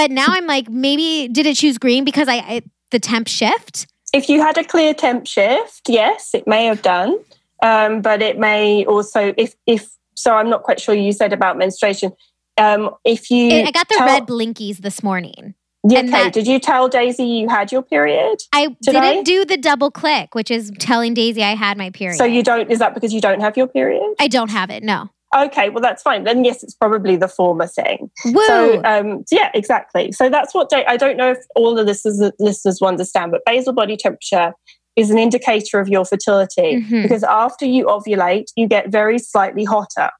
[0.00, 3.86] But now I'm like, maybe did it choose green because I, I the temp shift?
[4.14, 7.18] If you had a clear temp shift, yes, it may have done.
[7.62, 10.94] Um, but it may also, if if so, I'm not quite sure.
[10.94, 12.12] You said about menstruation.
[12.56, 15.54] Um, if you, I got the tell, red blinkies this morning.
[15.86, 16.10] Yeah, okay.
[16.10, 18.38] That, Did you tell Daysy you had your period?
[18.54, 19.00] I today?
[19.00, 22.16] didn't do the double click, which is telling Daysy I had my period.
[22.16, 22.70] So you don't?
[22.70, 24.14] Is that because you don't have your period?
[24.18, 24.82] I don't have it.
[24.82, 25.10] No.
[25.34, 26.24] Okay, well that's fine.
[26.24, 28.10] Then yes, it's probably the former thing.
[28.24, 30.12] So um, yeah, exactly.
[30.12, 33.72] So that's what I don't know if all the is listeners will understand, but basal
[33.72, 34.52] body temperature
[34.96, 37.02] is an indicator of your fertility mm-hmm.
[37.02, 40.10] because after you ovulate, you get very slightly hotter.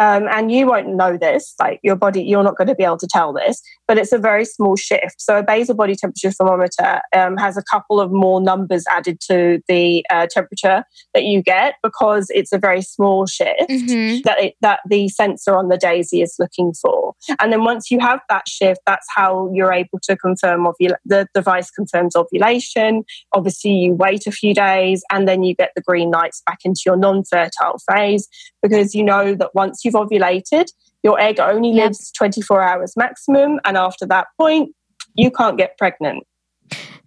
[0.00, 2.98] Um, and you won't know this, like your body, you're not going to be able
[2.98, 5.20] to tell this, but it's a very small shift.
[5.20, 9.60] So a basal body temperature thermometer um, has a couple of more numbers added to
[9.66, 14.20] the uh, temperature that you get because it's a very small shift mm-hmm.
[14.24, 17.14] that it, that the sensor on the Daysy is looking for.
[17.40, 21.26] And then once you have that shift, that's how you're able to confirm ovul- the
[21.34, 23.04] device confirms ovulation.
[23.32, 26.82] Obviously, you wait a few days and then you get the green lights back into
[26.84, 28.28] your non-fertile phase
[28.62, 30.66] because you know that once you've ovulated,
[31.02, 31.86] your egg only yep.
[31.86, 33.60] lives 24 hours maximum.
[33.64, 34.74] And after that point,
[35.14, 36.24] you can't get pregnant.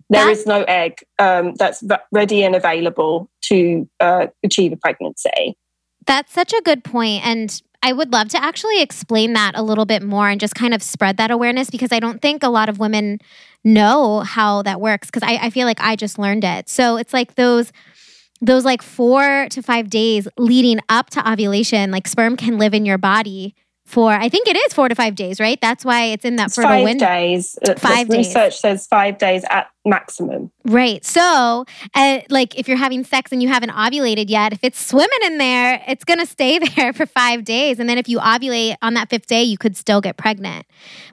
[0.10, 5.58] There that, is no egg um, that's ready and available to uh, achieve a pregnancy.
[6.06, 6.82] That's such a good.
[6.94, 10.74] And I would love to actually explain that a little bit more and just kind
[10.74, 13.20] of spread that awareness because I don't think a lot of women
[13.64, 16.68] know how that works because I, I feel like I just learned it.
[16.68, 17.72] So it's like those
[18.44, 22.86] those like four to five days leading up to ovulation, like sperm can live in
[22.86, 23.56] your body
[23.92, 25.60] for I think it is four to five days, right?
[25.62, 27.06] That's why it's in that it's fertile five window.
[27.06, 27.60] Days.
[27.68, 28.28] Uh, five days.
[28.28, 30.52] Research says five days at maximum.
[30.66, 31.04] Right.
[31.04, 35.20] So, uh, like, if you're having sex and you haven't ovulated yet, if it's swimming
[35.26, 38.94] in there, it's gonna stay there for five days, and then if you ovulate on
[38.94, 40.66] that fifth day, you could still get pregnant.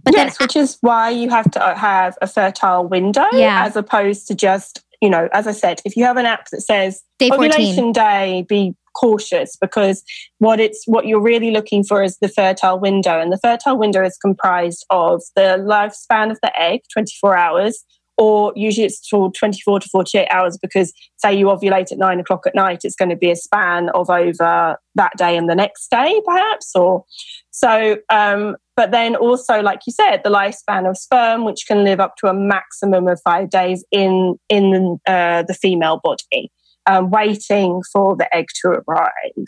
[0.05, 3.65] But yes, then, which is why you have to have a fertile window, yeah.
[3.65, 6.61] as opposed to just you know, as I said, if you have an app that
[6.61, 10.03] says day ovulation day, be cautious because
[10.39, 14.05] what it's what you're really looking for is the fertile window, and the fertile window
[14.05, 17.85] is comprised of the lifespan of the egg, 24 hours,
[18.19, 22.47] or usually it's for 24 to 48 hours because say you ovulate at nine o'clock
[22.47, 25.89] at night it's going to be a span of over that day and the next
[25.91, 27.05] day perhaps or
[27.51, 32.01] so um, but then also like you said the lifespan of sperm which can live
[32.01, 36.51] up to a maximum of five days in in uh, the female body
[36.89, 39.47] um, waiting for the egg to arrive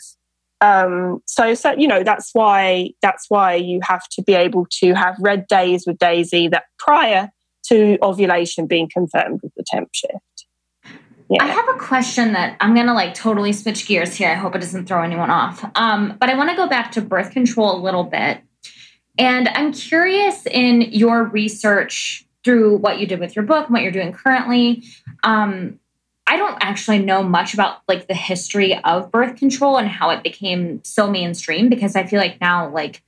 [0.61, 4.93] um, so, so you know that's why that's why you have to be able to
[4.93, 7.29] have red days with Daysy that prior
[7.67, 10.45] to ovulation being confirmed with the temp shift.
[11.29, 11.43] Yeah.
[11.43, 14.29] I have a question that I'm gonna like totally switch gears here.
[14.29, 15.65] I hope it doesn't throw anyone off.
[15.75, 18.41] Um, but I want to go back to birth control a little bit,
[19.17, 23.81] and I'm curious in your research through what you did with your book and what
[23.81, 24.83] you're doing currently.
[25.23, 25.79] Um,
[26.31, 30.23] I don't actually know much about like the history of birth control and how it
[30.23, 33.03] became so mainstream because I feel like now like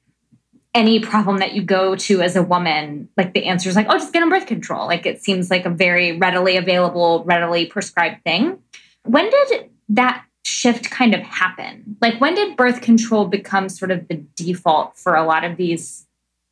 [0.73, 3.93] any problem that you go to as a woman, like the answer is like, oh,
[3.93, 4.87] just get on birth control.
[4.87, 8.59] Like it seems like a very readily available, readily prescribed thing.
[9.05, 11.95] When did that shift kind of happen?
[12.01, 16.07] Like when did birth control become sort of the default for a lot of these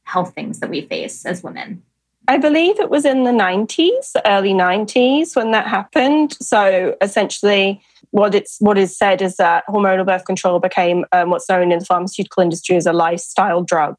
[0.05, 1.83] health things that we face as women?
[2.27, 6.37] I believe it was in the 90s, early 90s when that happened.
[6.41, 7.81] So essentially,
[8.11, 11.79] what it's what is said is that hormonal birth control became um, what's known in
[11.79, 13.95] the pharmaceutical industry as a lifestyle drug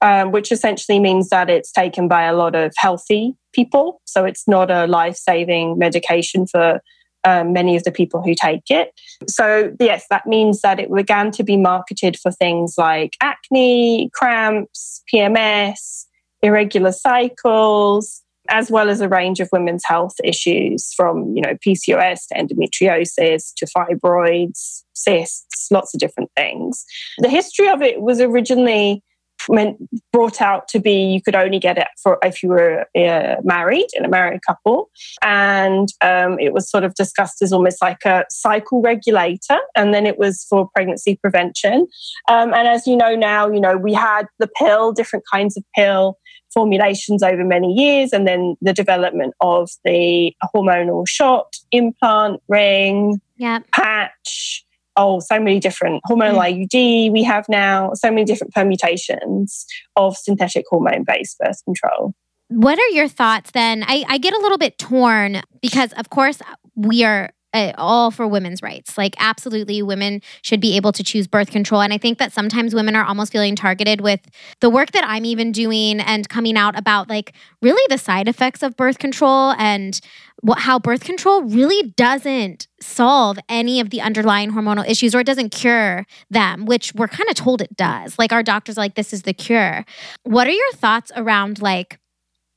[0.00, 4.00] um, which essentially means that it's taken by a lot of healthy people.
[4.04, 6.80] So it's not a life saving medication for
[7.24, 8.92] um, many of the people who take it.
[9.26, 15.02] So, yes, that means that it began to be marketed for things like acne, cramps,
[15.12, 16.04] PMS,
[16.42, 22.20] irregular cycles, as well as a range of women's health issues from, you know, PCOS
[22.28, 26.84] to endometriosis to fibroids, cysts, lots of different things.
[27.18, 29.02] The history of it was originally
[29.48, 29.78] meant
[30.12, 33.86] brought out to be you could only get it for if you were uh, married
[33.94, 34.90] in a married couple
[35.22, 40.06] and um, it was sort of discussed as almost like a cycle regulator and then
[40.06, 41.86] it was for pregnancy prevention
[42.28, 45.64] um, and as you know now you know we had the pill different kinds of
[45.74, 46.18] pill
[46.52, 53.64] formulations over many years and then the development of the hormonal shot implant ring yep.
[53.72, 54.64] patch
[54.98, 56.68] oh, so many different hormonal mm.
[56.68, 59.64] IUD we have now, so many different permutations
[59.96, 62.12] of synthetic hormone based birth control.
[62.48, 63.84] What are your thoughts then?
[63.86, 66.40] I, I get a little bit torn because, of course,
[66.74, 68.98] we are uh, all for women's rights.
[68.98, 71.80] Like, absolutely, women should be able to choose birth control.
[71.80, 74.20] And I think that sometimes women are almost feeling targeted with
[74.60, 78.62] the work that I'm even doing and coming out about, like, really the side effects
[78.62, 80.00] of birth control and
[80.42, 85.26] what, how birth control really doesn't solve any of the underlying hormonal issues or it
[85.26, 88.18] doesn't cure them, which we're kind of told it does.
[88.18, 89.84] Like, our doctors like, this is the cure.
[90.22, 91.98] What are your thoughts around, like,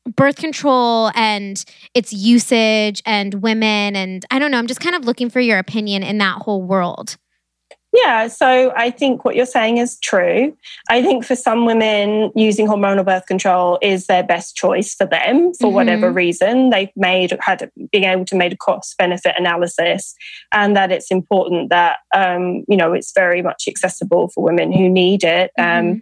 [0.06, 5.06] birth control and its usage and women and I don't know, I'm just kind of
[5.06, 7.18] looking for your opinion in that whole world.
[7.94, 10.56] Yeah, so I think what you're saying is true.
[10.90, 15.54] I think for some women, using hormonal birth control is their best choice for them
[15.56, 15.76] for mm-hmm.
[15.76, 16.70] whatever reason.
[16.70, 20.16] They've made had being able to make a cost benefit analysis,
[20.54, 24.88] and that it's important that um, you know it's very much accessible for women who
[24.88, 25.52] need it.
[25.58, 25.90] Um, mm-hmm.
[25.90, 26.02] Um,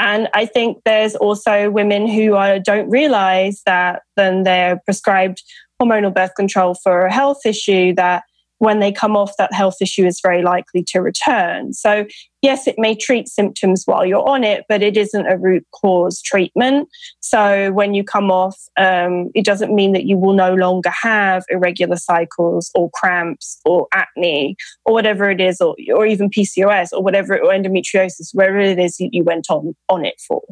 [0.00, 5.42] and I think there's also women who are, don't realize that then they're prescribed
[5.80, 8.22] hormonal birth control for a health issue that
[8.60, 11.74] when they come off, that health issue is very likely to return.
[11.74, 12.06] So
[12.42, 16.22] yes, it may treat symptoms while you're on it, but it isn't a root cause
[16.22, 16.88] treatment.
[17.20, 21.44] So when you come off, um, it doesn't mean that you will no longer have
[21.48, 27.02] irregular cycles or cramps or acne or whatever it is, or, or even PCOS or
[27.02, 30.42] whatever, or endometriosis, wherever it is you went on, on it for.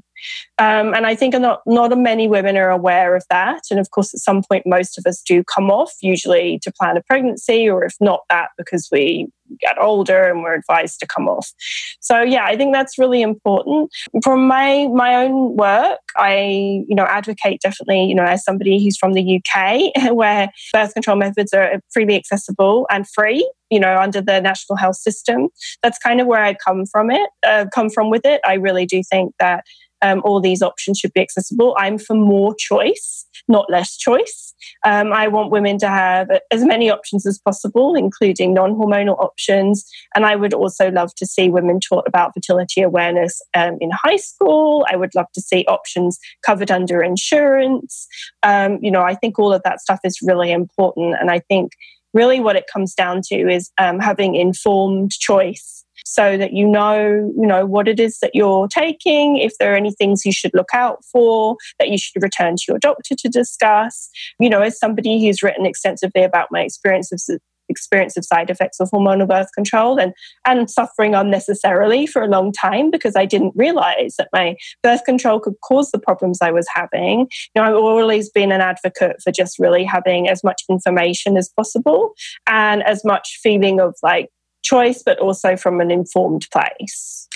[0.59, 3.63] Um, and I think not, not many women are aware of that.
[3.71, 6.97] And of course, at some point, most of us do come off, usually to plan
[6.97, 9.29] a pregnancy, or if not that, because we
[9.61, 11.53] get older and we're advised to come off.
[12.01, 13.91] So yeah, I think that's really important.
[14.23, 18.97] From my my own work, I you know advocate definitely you know as somebody who's
[18.97, 23.49] from the UK where birth control methods are freely accessible and free.
[23.71, 25.49] You know, under the national health system,
[25.83, 27.11] that's kind of where I come from.
[27.11, 28.41] It uh, come from with it.
[28.47, 29.65] I really do think that
[30.03, 31.75] um, all these options should be accessible.
[31.79, 34.55] I'm for more choice, not less choice.
[34.85, 39.85] Um, I want women to have as many options as possible, including non hormonal options.
[40.15, 44.17] And I would also love to see women taught about fertility awareness um, in high
[44.17, 44.87] school.
[44.91, 48.07] I would love to see options covered under insurance.
[48.43, 51.17] Um, you know, I think all of that stuff is really important.
[51.21, 51.73] And I think
[52.15, 57.33] really what it comes down to is um, having informed choice so that you know,
[57.37, 60.53] you know, what it is that you're taking, if there are any things you should
[60.55, 64.11] look out for, that you should return to your doctor to discuss.
[64.39, 67.21] You know, as somebody who's written extensively about my experience of
[67.69, 70.13] experience of side effects of hormonal birth control and,
[70.47, 75.41] and suffering unnecessarily for a long time because I didn't realize that my birth control
[75.41, 77.21] could cause the problems I was having.
[77.21, 81.51] You know, I've always been an advocate for just really having as much information as
[81.55, 82.13] possible
[82.47, 84.31] and as much feeling of like
[84.69, 87.29] choice, but also from an informed place.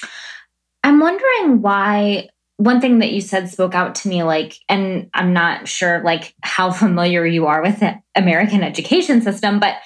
[0.84, 5.32] I'm wondering why one thing that you said spoke out to me like and i'm
[5.32, 9.76] not sure like how familiar you are with the american education system but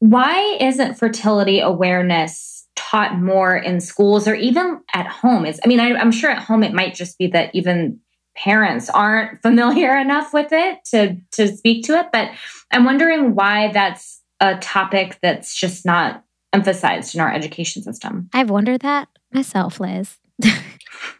[0.00, 5.80] why isn't fertility awareness taught more in schools or even at home is i mean
[5.80, 8.00] I, i'm sure at home it might just be that even
[8.36, 12.30] parents aren't familiar enough with it to to speak to it but
[12.70, 16.22] i'm wondering why that's a topic that's just not
[16.56, 18.28] emphasized in our education system.
[18.32, 20.18] I've wondered that myself, Liz.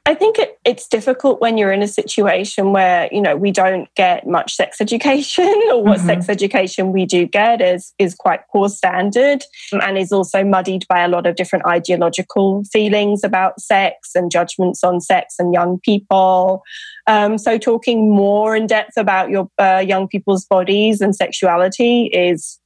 [0.05, 3.93] I think it, it's difficult when you're in a situation where you know we don't
[3.95, 6.07] get much sex education, or what mm-hmm.
[6.07, 11.01] sex education we do get is is quite poor standard, and is also muddied by
[11.03, 16.63] a lot of different ideological feelings about sex and judgments on sex and young people.
[17.07, 22.59] Um, so, talking more in depth about your uh, young people's bodies and sexuality is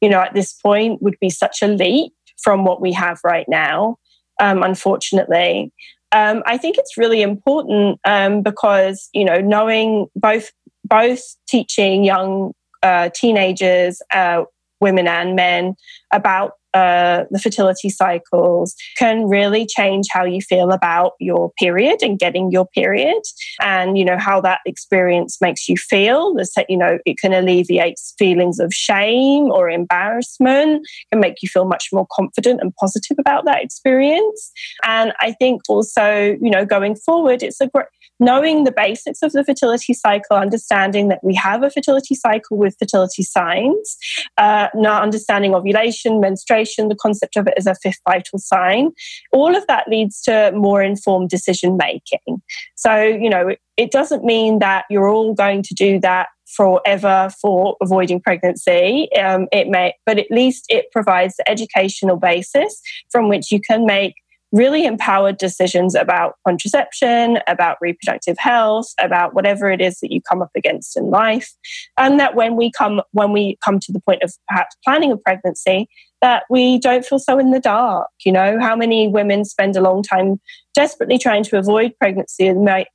[0.00, 3.46] you know, at this point would be such a leap from what we have right
[3.48, 3.96] now,
[4.40, 5.72] um, unfortunately.
[6.12, 10.50] Um, I think it's really important um, because, you know, knowing both
[10.84, 14.44] both teaching young uh, teenagers, uh,
[14.80, 15.74] women and men
[16.12, 22.18] about uh, the fertility cycles can really change how you feel about your period and
[22.18, 23.22] getting your period
[23.60, 26.34] and you know how that experience makes you feel.
[26.34, 31.48] The set you know it can alleviate feelings of shame or embarrassment can make you
[31.48, 34.52] feel much more confident and positive about that experience.
[34.84, 37.86] And i think also you know going forward it's a great
[38.20, 42.76] knowing the basics of the fertility cycle, understanding that we have a fertility cycle with
[42.78, 43.96] fertility signs,
[44.36, 48.90] uh, now understanding ovulation, menstruation, the concept of it as a fifth vital sign,
[49.32, 52.42] all of that leads to more informed decision making.
[52.74, 57.30] So, you know, it, it doesn't mean that you're all going to do that forever
[57.40, 59.08] for avoiding pregnancy.
[59.12, 63.86] Um, it may, but at least it provides the educational basis from which you can
[63.86, 64.14] make
[64.52, 70.42] really empowered decisions about contraception, about reproductive health, about whatever it is that you come
[70.42, 71.52] up against in life.
[71.98, 75.16] And that when we come when we come to the point of perhaps planning a
[75.16, 75.88] pregnancy,
[76.20, 78.08] that we don't feel so in the dark.
[78.24, 80.40] You know, how many women spend a long time
[80.74, 82.52] desperately trying to avoid pregnancy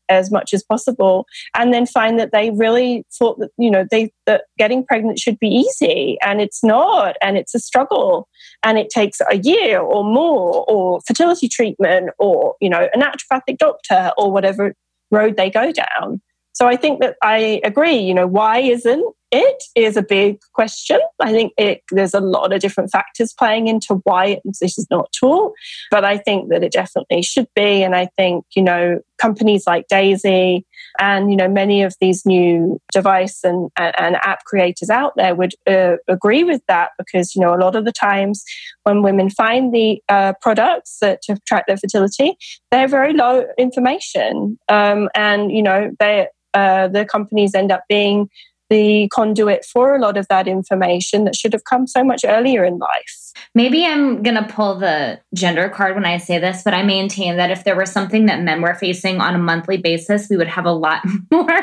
[0.09, 1.25] as much as possible,
[1.55, 5.39] and then find that they really thought that you know they that getting pregnant should
[5.39, 8.27] be easy, and it's not, and it's a struggle,
[8.63, 13.57] and it takes a year or more, or fertility treatment, or you know, a naturopathic
[13.57, 14.73] doctor, or whatever
[15.11, 16.21] road they go down.
[16.53, 17.97] So I think that I agree.
[17.97, 19.03] You know, why isn't
[19.33, 20.99] it is a big question.
[21.19, 25.11] I think it, there's a lot of different factors playing into why this is not
[25.11, 25.53] taught,
[25.89, 27.81] but I think that it definitely should be.
[27.81, 30.65] And I think, you know, companies like Daysy
[30.99, 35.55] and, you know, many of these new device and, and app creators out there would
[35.65, 38.43] uh, agree with that because, you know, a lot of the times
[38.83, 42.37] when women find the uh, products that to track their fertility,
[42.69, 44.59] they're very low information.
[44.69, 48.29] Um, and, you know, they, uh, the companies end up being
[48.73, 52.65] the conduit for a lot of that information that should have come so much earlier
[52.65, 53.31] in life.
[53.53, 57.37] Maybe I'm going to pull the gender card when I say this, but I maintain
[57.37, 60.47] that if there was something that men were facing on a monthly basis, we would
[60.47, 61.61] have a lot more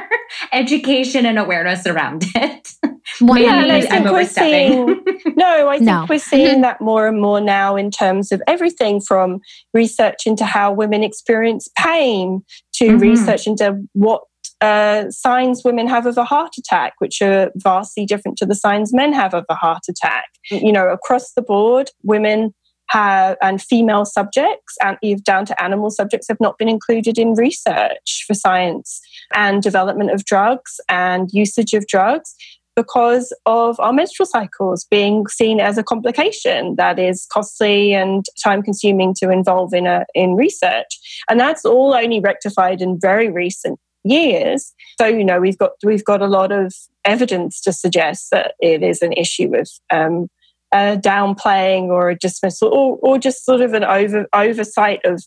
[0.53, 2.69] education and awareness around it.
[3.21, 5.03] Maybe yeah, I'm overstepping.
[5.05, 6.07] Seeing, no, I think no.
[6.09, 9.41] we're seeing that more and more now in terms of everything from
[9.75, 12.45] research into how women experience pain
[12.75, 12.99] to mm-hmm.
[12.99, 14.23] research into what
[14.61, 18.93] uh, signs women have of a heart attack, which are vastly different to the signs
[18.93, 20.27] men have of a heart attack.
[20.51, 22.55] You know, across the board, women
[22.91, 28.25] have and female subjects and down to animal subjects have not been included in research
[28.27, 29.01] for science
[29.35, 32.35] and development of drugs and usage of drugs
[32.75, 38.63] because of our menstrual cycles being seen as a complication that is costly and time
[38.63, 43.79] consuming to involve in a in research and that's all only rectified in very recent
[44.05, 44.73] years.
[44.99, 46.73] So you know we've got we've got a lot of
[47.05, 50.29] evidence to suggest that it is an issue of um,
[50.73, 55.23] a downplaying or a dismissal or, or just sort of an over oversight of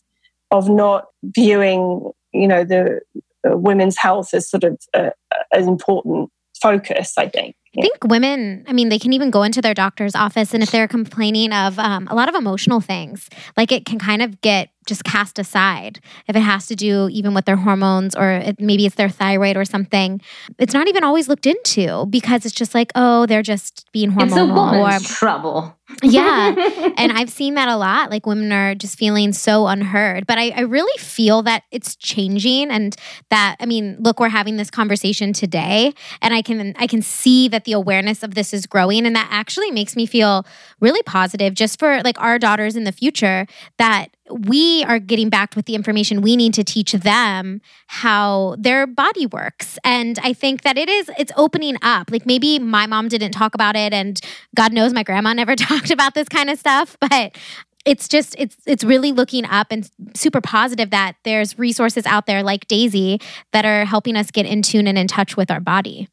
[0.50, 3.00] of not viewing you know the
[3.46, 5.10] uh, women's health as sort of uh,
[5.52, 7.14] an important focus.
[7.18, 7.56] I think.
[7.76, 10.70] I think women, I mean, they can even go into their doctor's office and if
[10.70, 14.70] they're complaining of um, a lot of emotional things, like it can kind of get
[14.86, 16.00] just cast aside.
[16.28, 19.56] If it has to do even with their hormones or it, maybe it's their thyroid
[19.56, 20.20] or something
[20.58, 24.26] it's not even always looked into because it's just like oh they're just being hormonal
[24.26, 25.78] it's a woman's or trouble.
[26.02, 26.54] Yeah.
[26.96, 28.10] And i've seen that a lot.
[28.10, 30.26] Like women are just feeling so unheard.
[30.26, 32.96] But I, I really feel that it's changing and
[33.30, 37.48] that i mean look we're having this conversation today and i can i can see
[37.48, 40.46] that the awareness of this is growing and that actually makes me feel
[40.80, 43.46] really positive just for like our daughters in the future
[43.78, 48.86] that we are getting back with the information we need to teach them how their
[48.86, 49.78] body works.
[49.84, 52.10] And i think that it is it's opening up.
[52.10, 54.20] Like maybe my mom didn't talk about it and
[54.54, 57.36] god knows my grandma never talked about this kind of stuff but
[57.84, 62.42] it's just it's it's really looking up and super positive that there's resources out there
[62.42, 63.22] like Daysy
[63.52, 66.08] that are helping us get in tune and in touch with our body.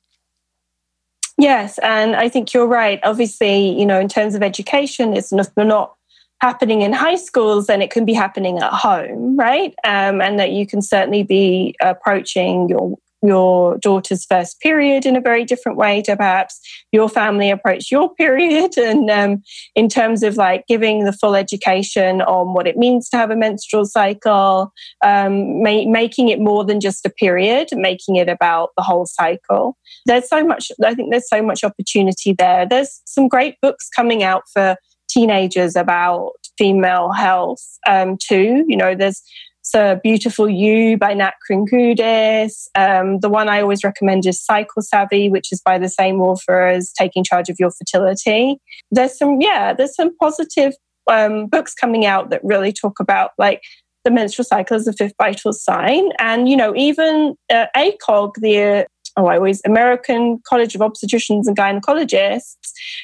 [1.38, 3.00] Yes and i think you're right.
[3.04, 5.96] Obviously you know in terms of education it's not, not
[6.42, 9.74] happening in high schools, then it can be happening at home, right?
[9.84, 15.22] Um, and that you can certainly be approaching your your daughter's first period in a
[15.22, 16.60] very different way to perhaps
[16.92, 18.76] your family approach your period.
[18.80, 19.44] And um,
[19.76, 23.36] in terms of like giving the full education on what it means to have a
[23.36, 24.74] menstrual cycle
[25.06, 29.78] um, ma- making it more than just a period making it about the whole cycle.
[30.08, 32.66] There's so much i think there's so much opportunity there.
[32.68, 34.78] There's some great books coming out for
[35.12, 38.66] teenagers about female health um, too.
[38.68, 39.22] You know, there's
[39.64, 42.68] so Beautiful You by Nat Kringoudis.
[42.76, 46.68] Um, the one I always recommend is Cycle Savvy, which is by the same author
[46.68, 48.58] as Taking Charge of Your Fertility.
[48.90, 50.74] There's some, yeah, there's some positive
[51.10, 53.62] um, books coming out that really talk about like
[54.04, 56.10] the menstrual cycle as a fifth vital sign.
[56.20, 58.88] And, you know, even uh, ACOG, the
[59.22, 62.56] oh, I always American College of Obstetricians and Gynecologists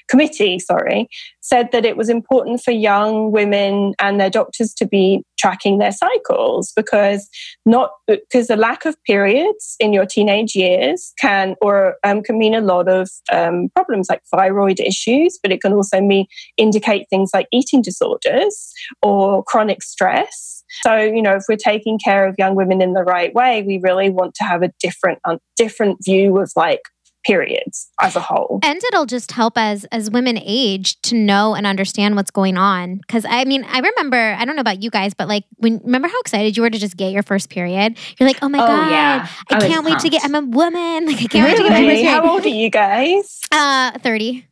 [0.07, 1.09] committee, sorry,
[1.41, 5.91] said that it was important for young women and their doctors to be tracking their
[5.91, 7.29] cycles because
[7.65, 12.55] not because the lack of periods in your teenage years can or um, can mean
[12.55, 16.25] a lot of um, problems like thyroid issues, but it can also mean
[16.57, 22.27] indicate things like eating disorders or chronic stress so, you know, if we're taking care
[22.27, 25.39] of young women in the right way, we really want to have a different, um,
[25.55, 26.81] different view of like
[27.25, 28.59] periods as a whole.
[28.63, 33.01] And it'll just help as as women age to know and understand what's going on.
[33.09, 36.07] Cause I mean, I remember, I don't know about you guys, but like when remember
[36.07, 37.97] how excited you were to just get your first period?
[38.17, 39.27] You're like, oh my Oh, God, yeah.
[39.51, 40.23] I I can't wait to get.
[40.23, 41.05] I'm a woman.
[41.07, 42.09] Like I can't wait to get my first period.
[42.09, 43.41] How old are you guys?
[43.51, 44.45] Uh 30.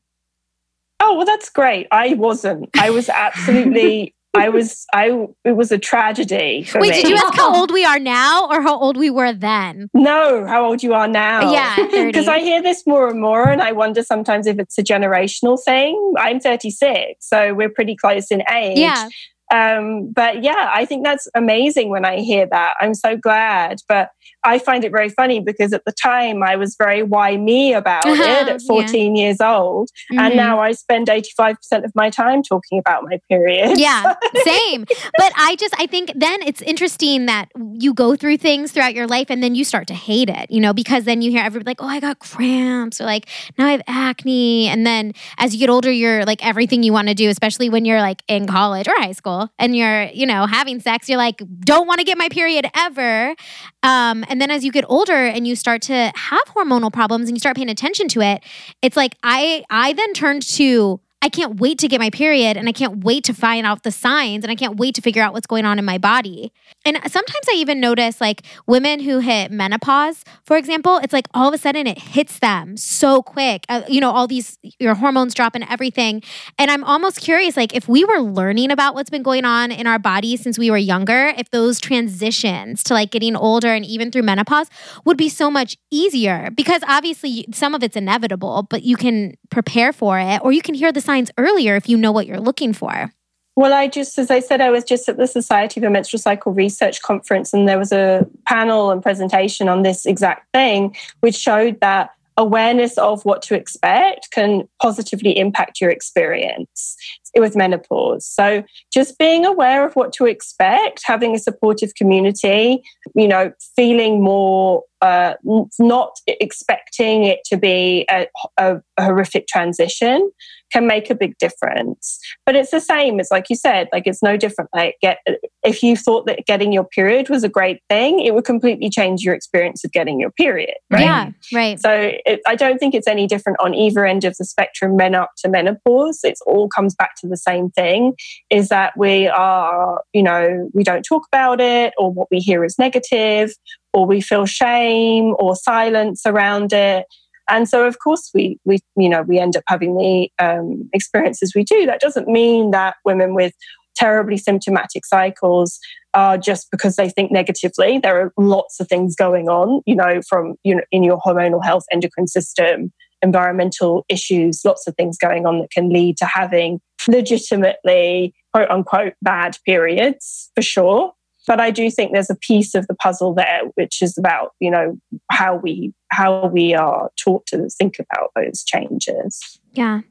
[1.00, 1.88] Oh, well, that's great.
[1.92, 2.70] I wasn't.
[2.78, 7.02] I was absolutely, I was, I, it was a tragedy for Wait, me.
[7.02, 9.90] did you ask how old we are now or how old we were then?
[9.94, 11.52] No, how old you are now.
[11.52, 11.76] Yeah,
[12.06, 15.62] Because I hear this more and more, and I wonder sometimes if it's a generational
[15.64, 16.14] thing.
[16.18, 18.78] I'm 36, so we're pretty close in age.
[18.78, 19.10] Yeah.
[19.54, 22.76] Um, but yeah, I think that's amazing when I hear that.
[22.80, 23.78] I'm so glad.
[23.88, 24.10] But
[24.44, 28.06] I find it very funny because at the time I was very why me about
[28.20, 29.90] it at 14 years old.
[30.12, 30.36] And Mhm.
[30.36, 33.80] now I spend 85% of my time talking about my period.
[33.80, 34.86] Yeah, same.
[35.18, 39.08] But I just, I think then it's interesting that you go through things throughout your
[39.08, 41.70] life and then you start to hate it, you know, because then you hear everybody
[41.70, 43.28] like, oh, I got cramps or like,
[43.58, 44.68] now I have acne.
[44.68, 47.86] And then as you get older, you're like everything you want to do, especially when
[47.86, 51.42] you're like in college or high school and you're, you know, having sex, you're like,
[51.62, 53.36] don't want to get my period ever.
[53.84, 57.36] Um, and then as you get older and you start to have hormonal problems and
[57.36, 58.44] you start paying attention to it,
[58.82, 62.70] it's like I I then turned to I can't wait to get my period and
[62.70, 65.34] I can't wait to find out the signs and I can't wait to figure out
[65.34, 66.54] what's going on in my body.
[66.86, 71.48] And sometimes I even notice like women who hit menopause, for example, it's like all
[71.48, 73.66] of a sudden it hits them so quick.
[73.70, 76.22] Uh, you know, all these your hormones drop and everything.
[76.60, 79.88] And I'm almost curious like if we were learning about what's been going on in
[79.88, 84.12] our bodies since we were younger, if those transitions to like getting older and even
[84.12, 84.70] through menopause
[85.06, 89.92] would be so much easier because obviously some of it's inevitable, but you can prepare
[89.92, 92.74] for it or you can hear the signs earlier if you know what you're looking
[92.74, 93.12] for.
[93.58, 96.52] Well, I just, as I said, I was just at the Society for Menstrual Cycle
[96.52, 101.80] Research Conference, and there was a panel and presentation on this exact thing, which showed
[101.80, 106.98] that awareness of what to expect can positively impact your experience
[107.38, 108.26] with menopause.
[108.26, 108.64] So,
[108.94, 114.84] just being aware of what to expect, having a supportive community, you know, feeling more,
[115.02, 115.36] uh,
[115.80, 120.30] not expecting it to be a, a horrific transition
[120.72, 122.20] can make a big difference.
[122.46, 123.20] But it's the same.
[123.20, 124.70] It's like you said, like it's no different.
[124.74, 125.20] Like get
[125.64, 129.22] if you thought that getting your period was a great thing, it would completely change
[129.22, 130.76] your experience of getting your period.
[130.92, 131.02] Right?
[131.02, 131.80] Yeah, right.
[131.80, 135.16] So it, I don't think it's any different on either end of the spectrum, men
[135.16, 136.20] up to menopause.
[136.24, 138.14] It all comes back to the same thing:
[138.50, 142.64] is that we are, you know, we don't talk about it, or what we hear
[142.64, 143.52] is negative,
[143.94, 147.06] or we feel shame or silence around it.
[147.50, 151.54] And so, of course, we we you know we end up having the um, experiences
[151.56, 151.86] we do.
[151.86, 153.54] That doesn't mean that women with
[153.96, 155.80] terribly symptomatic cycles
[156.14, 157.98] are just because they think negatively.
[157.98, 161.64] There are lots of things going on, you know, from you know in your hormonal
[161.64, 162.92] health, endocrine system,
[163.22, 169.14] environmental issues, lots of things going on that can lead to having legitimately quote unquote
[169.22, 171.14] bad periods for sure.
[171.48, 174.72] But I do think there's a piece of the puzzle there, which is about you
[174.72, 174.98] know
[175.32, 179.60] how we how we are taught to think about those changes.
[179.74, 180.02] Yeah,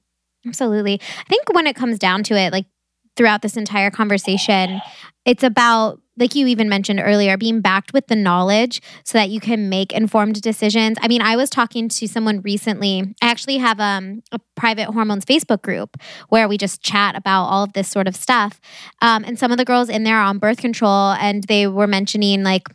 [0.46, 1.00] absolutely.
[1.18, 2.66] I think when it comes down to it, like
[3.16, 4.80] throughout this entire conversation,
[5.24, 9.40] it's about, like you even mentioned earlier, being backed with the knowledge so that you
[9.40, 10.96] can make informed decisions.
[11.00, 13.14] I mean, I was talking to someone recently.
[13.20, 15.96] I actually have um, a private hormones Facebook group
[16.28, 18.60] where we just chat about all of this sort of stuff.
[19.02, 21.86] Um, and some of the girls in there are on birth control, and they were
[21.86, 22.68] mentioning like,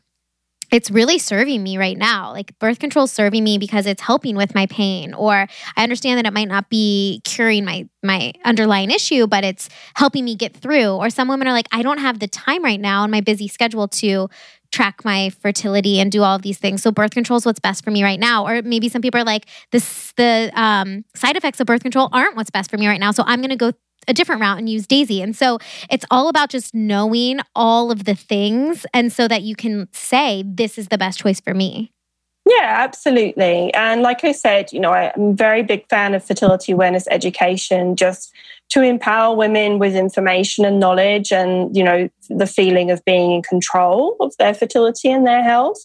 [0.72, 2.32] it's really serving me right now.
[2.32, 6.18] Like birth control is serving me because it's helping with my pain or I understand
[6.18, 10.56] that it might not be curing my my underlying issue, but it's helping me get
[10.56, 10.92] through.
[10.92, 13.48] Or some women are like I don't have the time right now in my busy
[13.48, 14.30] schedule to
[14.72, 16.82] track my fertility and do all these things.
[16.82, 18.48] So birth control is what's best for me right now.
[18.48, 22.36] Or maybe some people are like this the um, side effects of birth control aren't
[22.36, 23.12] what's best for me right now.
[23.12, 23.74] So I'm going to go
[24.08, 25.22] a different route and use Daysy.
[25.22, 25.60] And so
[25.90, 30.44] it's all about just knowing all of the things and so that you can say
[30.46, 31.92] this is the best choice for me.
[32.46, 33.72] Yeah, absolutely.
[33.74, 37.96] And like I said, you know, I'm a very big fan of fertility awareness education
[37.96, 38.34] just
[38.70, 43.42] to empower women with information and knowledge and, you know, the feeling of being in
[43.42, 45.84] control of their fertility and their health.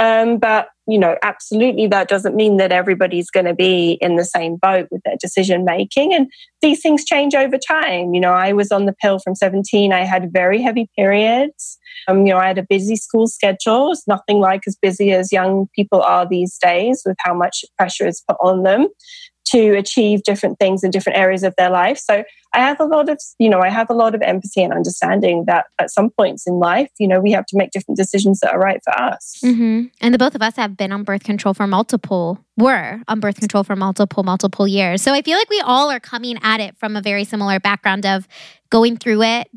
[0.00, 4.24] Um, but, you know, absolutely that doesn't mean that everybody's going to be in the
[4.24, 6.14] same boat with their decision making.
[6.14, 6.30] And
[6.62, 8.14] these things change over time.
[8.14, 11.78] You know, I was on the pill from 17, I had very heavy periods.
[12.06, 13.90] Um, you know, I had a busy school schedule.
[13.90, 18.06] It's nothing like as busy as young people are these days with how much pressure
[18.06, 18.86] is put on them
[19.50, 21.98] to achieve different things in different areas of their life.
[21.98, 22.24] So
[22.54, 25.44] I have a lot of, you know, I have a lot of empathy and understanding
[25.46, 28.52] that at some points in life, you know, we have to make different decisions that
[28.52, 29.38] are right for us.
[29.44, 29.86] Mm-hmm.
[30.00, 33.38] And the both of us have been on birth control for multiple, were on birth
[33.38, 35.02] control for multiple, multiple years.
[35.02, 38.06] So I feel like we all are coming at it from a very similar background
[38.06, 38.26] of
[38.70, 39.48] going through it,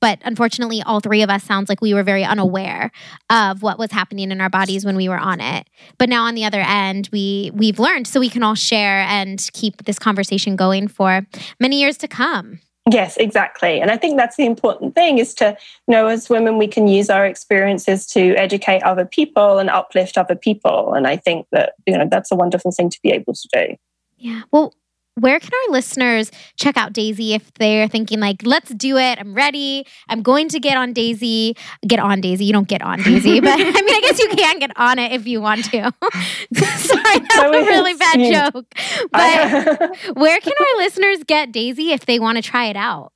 [0.00, 2.90] but unfortunately all three of us sounds like we were very unaware
[3.30, 5.68] of what was happening in our bodies when we were on it
[5.98, 9.48] but now on the other end we we've learned so we can all share and
[9.52, 11.26] keep this conversation going for
[11.60, 13.80] many years to come Yes, exactly.
[13.80, 15.56] And I think that's the important thing is to
[15.88, 20.16] you know as women we can use our experiences to educate other people and uplift
[20.16, 23.34] other people and I think that you know that's a wonderful thing to be able
[23.34, 23.76] to do.
[24.18, 24.42] Yeah.
[24.52, 24.72] Well,
[25.16, 29.18] where can our listeners check out Daysy if they're thinking like, let's do it.
[29.18, 29.86] I'm ready.
[30.08, 31.56] I'm going to get on Daysy.
[31.86, 32.44] Get on Daysy.
[32.44, 35.12] You don't get on Daysy, but I mean, I guess you can get on it
[35.12, 35.70] if you want to.
[35.72, 35.92] Sorry,
[36.54, 38.66] that's a really bad joke.
[39.10, 43.12] But where can our listeners get Daysy if they want to try it out?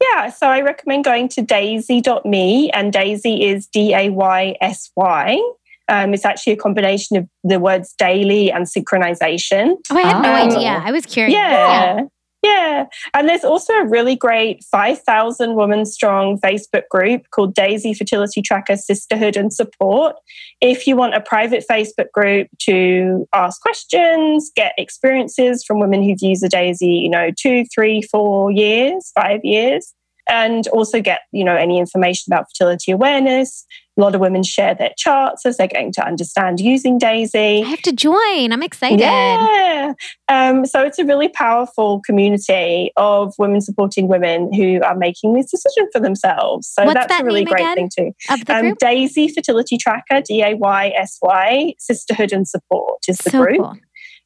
[0.00, 5.40] Yeah, so I recommend going to daysy.me and Daysy is D A Y S Y.
[5.88, 9.76] Um, it's actually a combination of the words daily and synchronization.
[9.90, 10.82] Oh, I had no um, idea.
[10.84, 11.34] I was curious.
[11.34, 11.96] Yeah.
[11.96, 12.04] yeah.
[12.42, 12.86] Yeah.
[13.14, 18.76] And there's also a really great 5,000 woman strong Facebook group called Daysy Fertility Tracker
[18.76, 20.16] Sisterhood and Support.
[20.60, 26.22] If you want a private Facebook group to ask questions, get experiences from women who've
[26.22, 29.92] used the Daysy, you know, two, three, four years, five years,
[30.28, 33.64] and also get, you know, any information about fertility awareness,
[33.98, 37.64] a lot of women share their charts as they're going to understand using Daysy.
[37.64, 38.52] I have to join.
[38.52, 39.00] I'm excited.
[39.00, 39.94] Yeah.
[40.28, 45.50] Um, so it's a really powerful community of women supporting women who are making this
[45.50, 46.68] decision for themselves.
[46.68, 47.74] So What's that's that a really great again?
[47.74, 48.12] thing too.
[48.48, 48.74] Um?
[48.76, 53.58] Daysy Fertility Tracker, D A Y S Y, Sisterhood and Support is the so group.
[53.58, 53.76] Cool.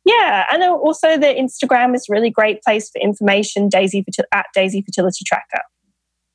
[0.04, 3.68] Yeah, and also the Instagram is a really great place for information.
[3.70, 5.62] Daysy at Daysy Fertility Tracker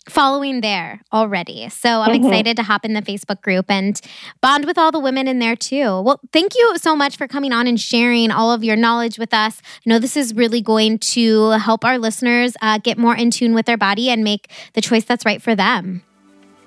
[0.10, 1.70] following there already.
[1.70, 2.26] So I'm mm-hmm.
[2.26, 4.00] excited to hop in the Facebook group and
[4.42, 6.02] bond with all the women in there too.
[6.02, 9.34] Well, thank you so much for coming on and sharing all of your knowledge with
[9.34, 9.62] us.
[9.86, 13.54] I know this is really going to help our listeners uh, get more in tune
[13.54, 16.04] with their body and make the choice that's right for them.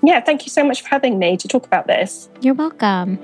[0.03, 2.29] Yeah, thank you so much for having me to talk about this.
[2.41, 3.19] You're welcome.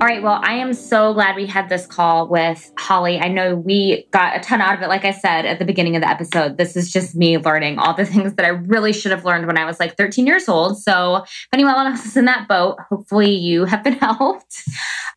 [0.00, 0.22] All right.
[0.22, 3.18] Well, I am so glad we had this call with Holly.
[3.18, 4.88] I know we got a ton out of it.
[4.88, 7.92] Like I said at the beginning of the episode, this is just me learning all
[7.92, 10.80] the things that I really should have learned when I was like 13 years old.
[10.80, 14.62] So if anyone else is in that boat, hopefully you have been helped.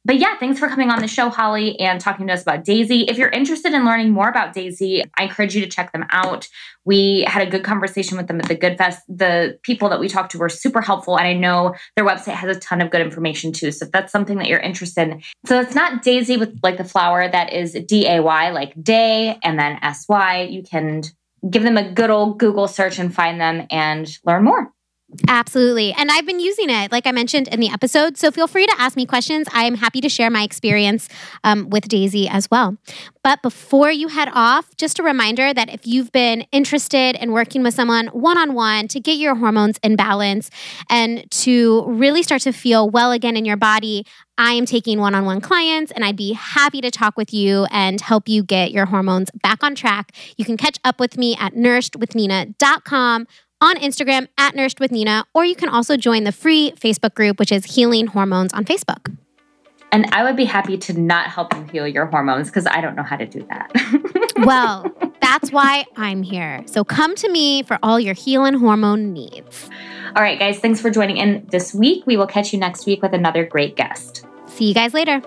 [0.04, 3.10] But yeah, thanks for coming on the show, Holly, and talking to us about Daysy.
[3.10, 6.50] If you're interested in learning more about Daysy, I encourage you to check them out.
[6.86, 9.02] We had a good conversation with them at the Good Fest.
[9.08, 11.18] The people that we talked to were super helpful.
[11.18, 13.72] And I know their website has a ton of good information too.
[13.72, 15.22] So if that's something that you're interested in.
[15.46, 19.38] So it's not Daisy with like the flower that is D A Y, like day
[19.44, 20.44] and then S Y.
[20.44, 21.04] You can
[21.50, 24.72] give them a good old Google search and find them and learn more.
[25.28, 25.94] Absolutely.
[25.94, 28.18] And I've been using it, like I mentioned in the episode.
[28.18, 29.48] So feel free to ask me questions.
[29.54, 31.08] I am happy to share my experience
[31.44, 32.78] um, with Daysy as well.
[33.24, 37.64] But before you head off, just a reminder that if you've been interested in working
[37.64, 40.50] with someone one on one to get your hormones in balance
[40.90, 44.06] and to really start to feel well again in your body,
[44.38, 47.66] I am taking one on one clients and I'd be happy to talk with you
[47.70, 50.12] and help you get your hormones back on track.
[50.38, 53.28] You can catch up with me at nourishedwithnina.com
[53.64, 57.40] on Instagram at Nourished with Nina, or you can also join the free Facebook group,
[57.40, 59.16] which is Healing Hormones on Facebook.
[59.94, 62.96] And I would be happy to not help you heal your hormones because I don't
[62.96, 64.34] know how to do that.
[64.46, 64.92] well,
[65.22, 66.64] that's why I'm here.
[66.66, 69.70] So come to me for all your healing hormone needs.
[70.16, 72.06] All right, guys, thanks for joining in this week.
[72.06, 74.26] We will catch you next week with another great guest.
[74.48, 75.22] See you guys later.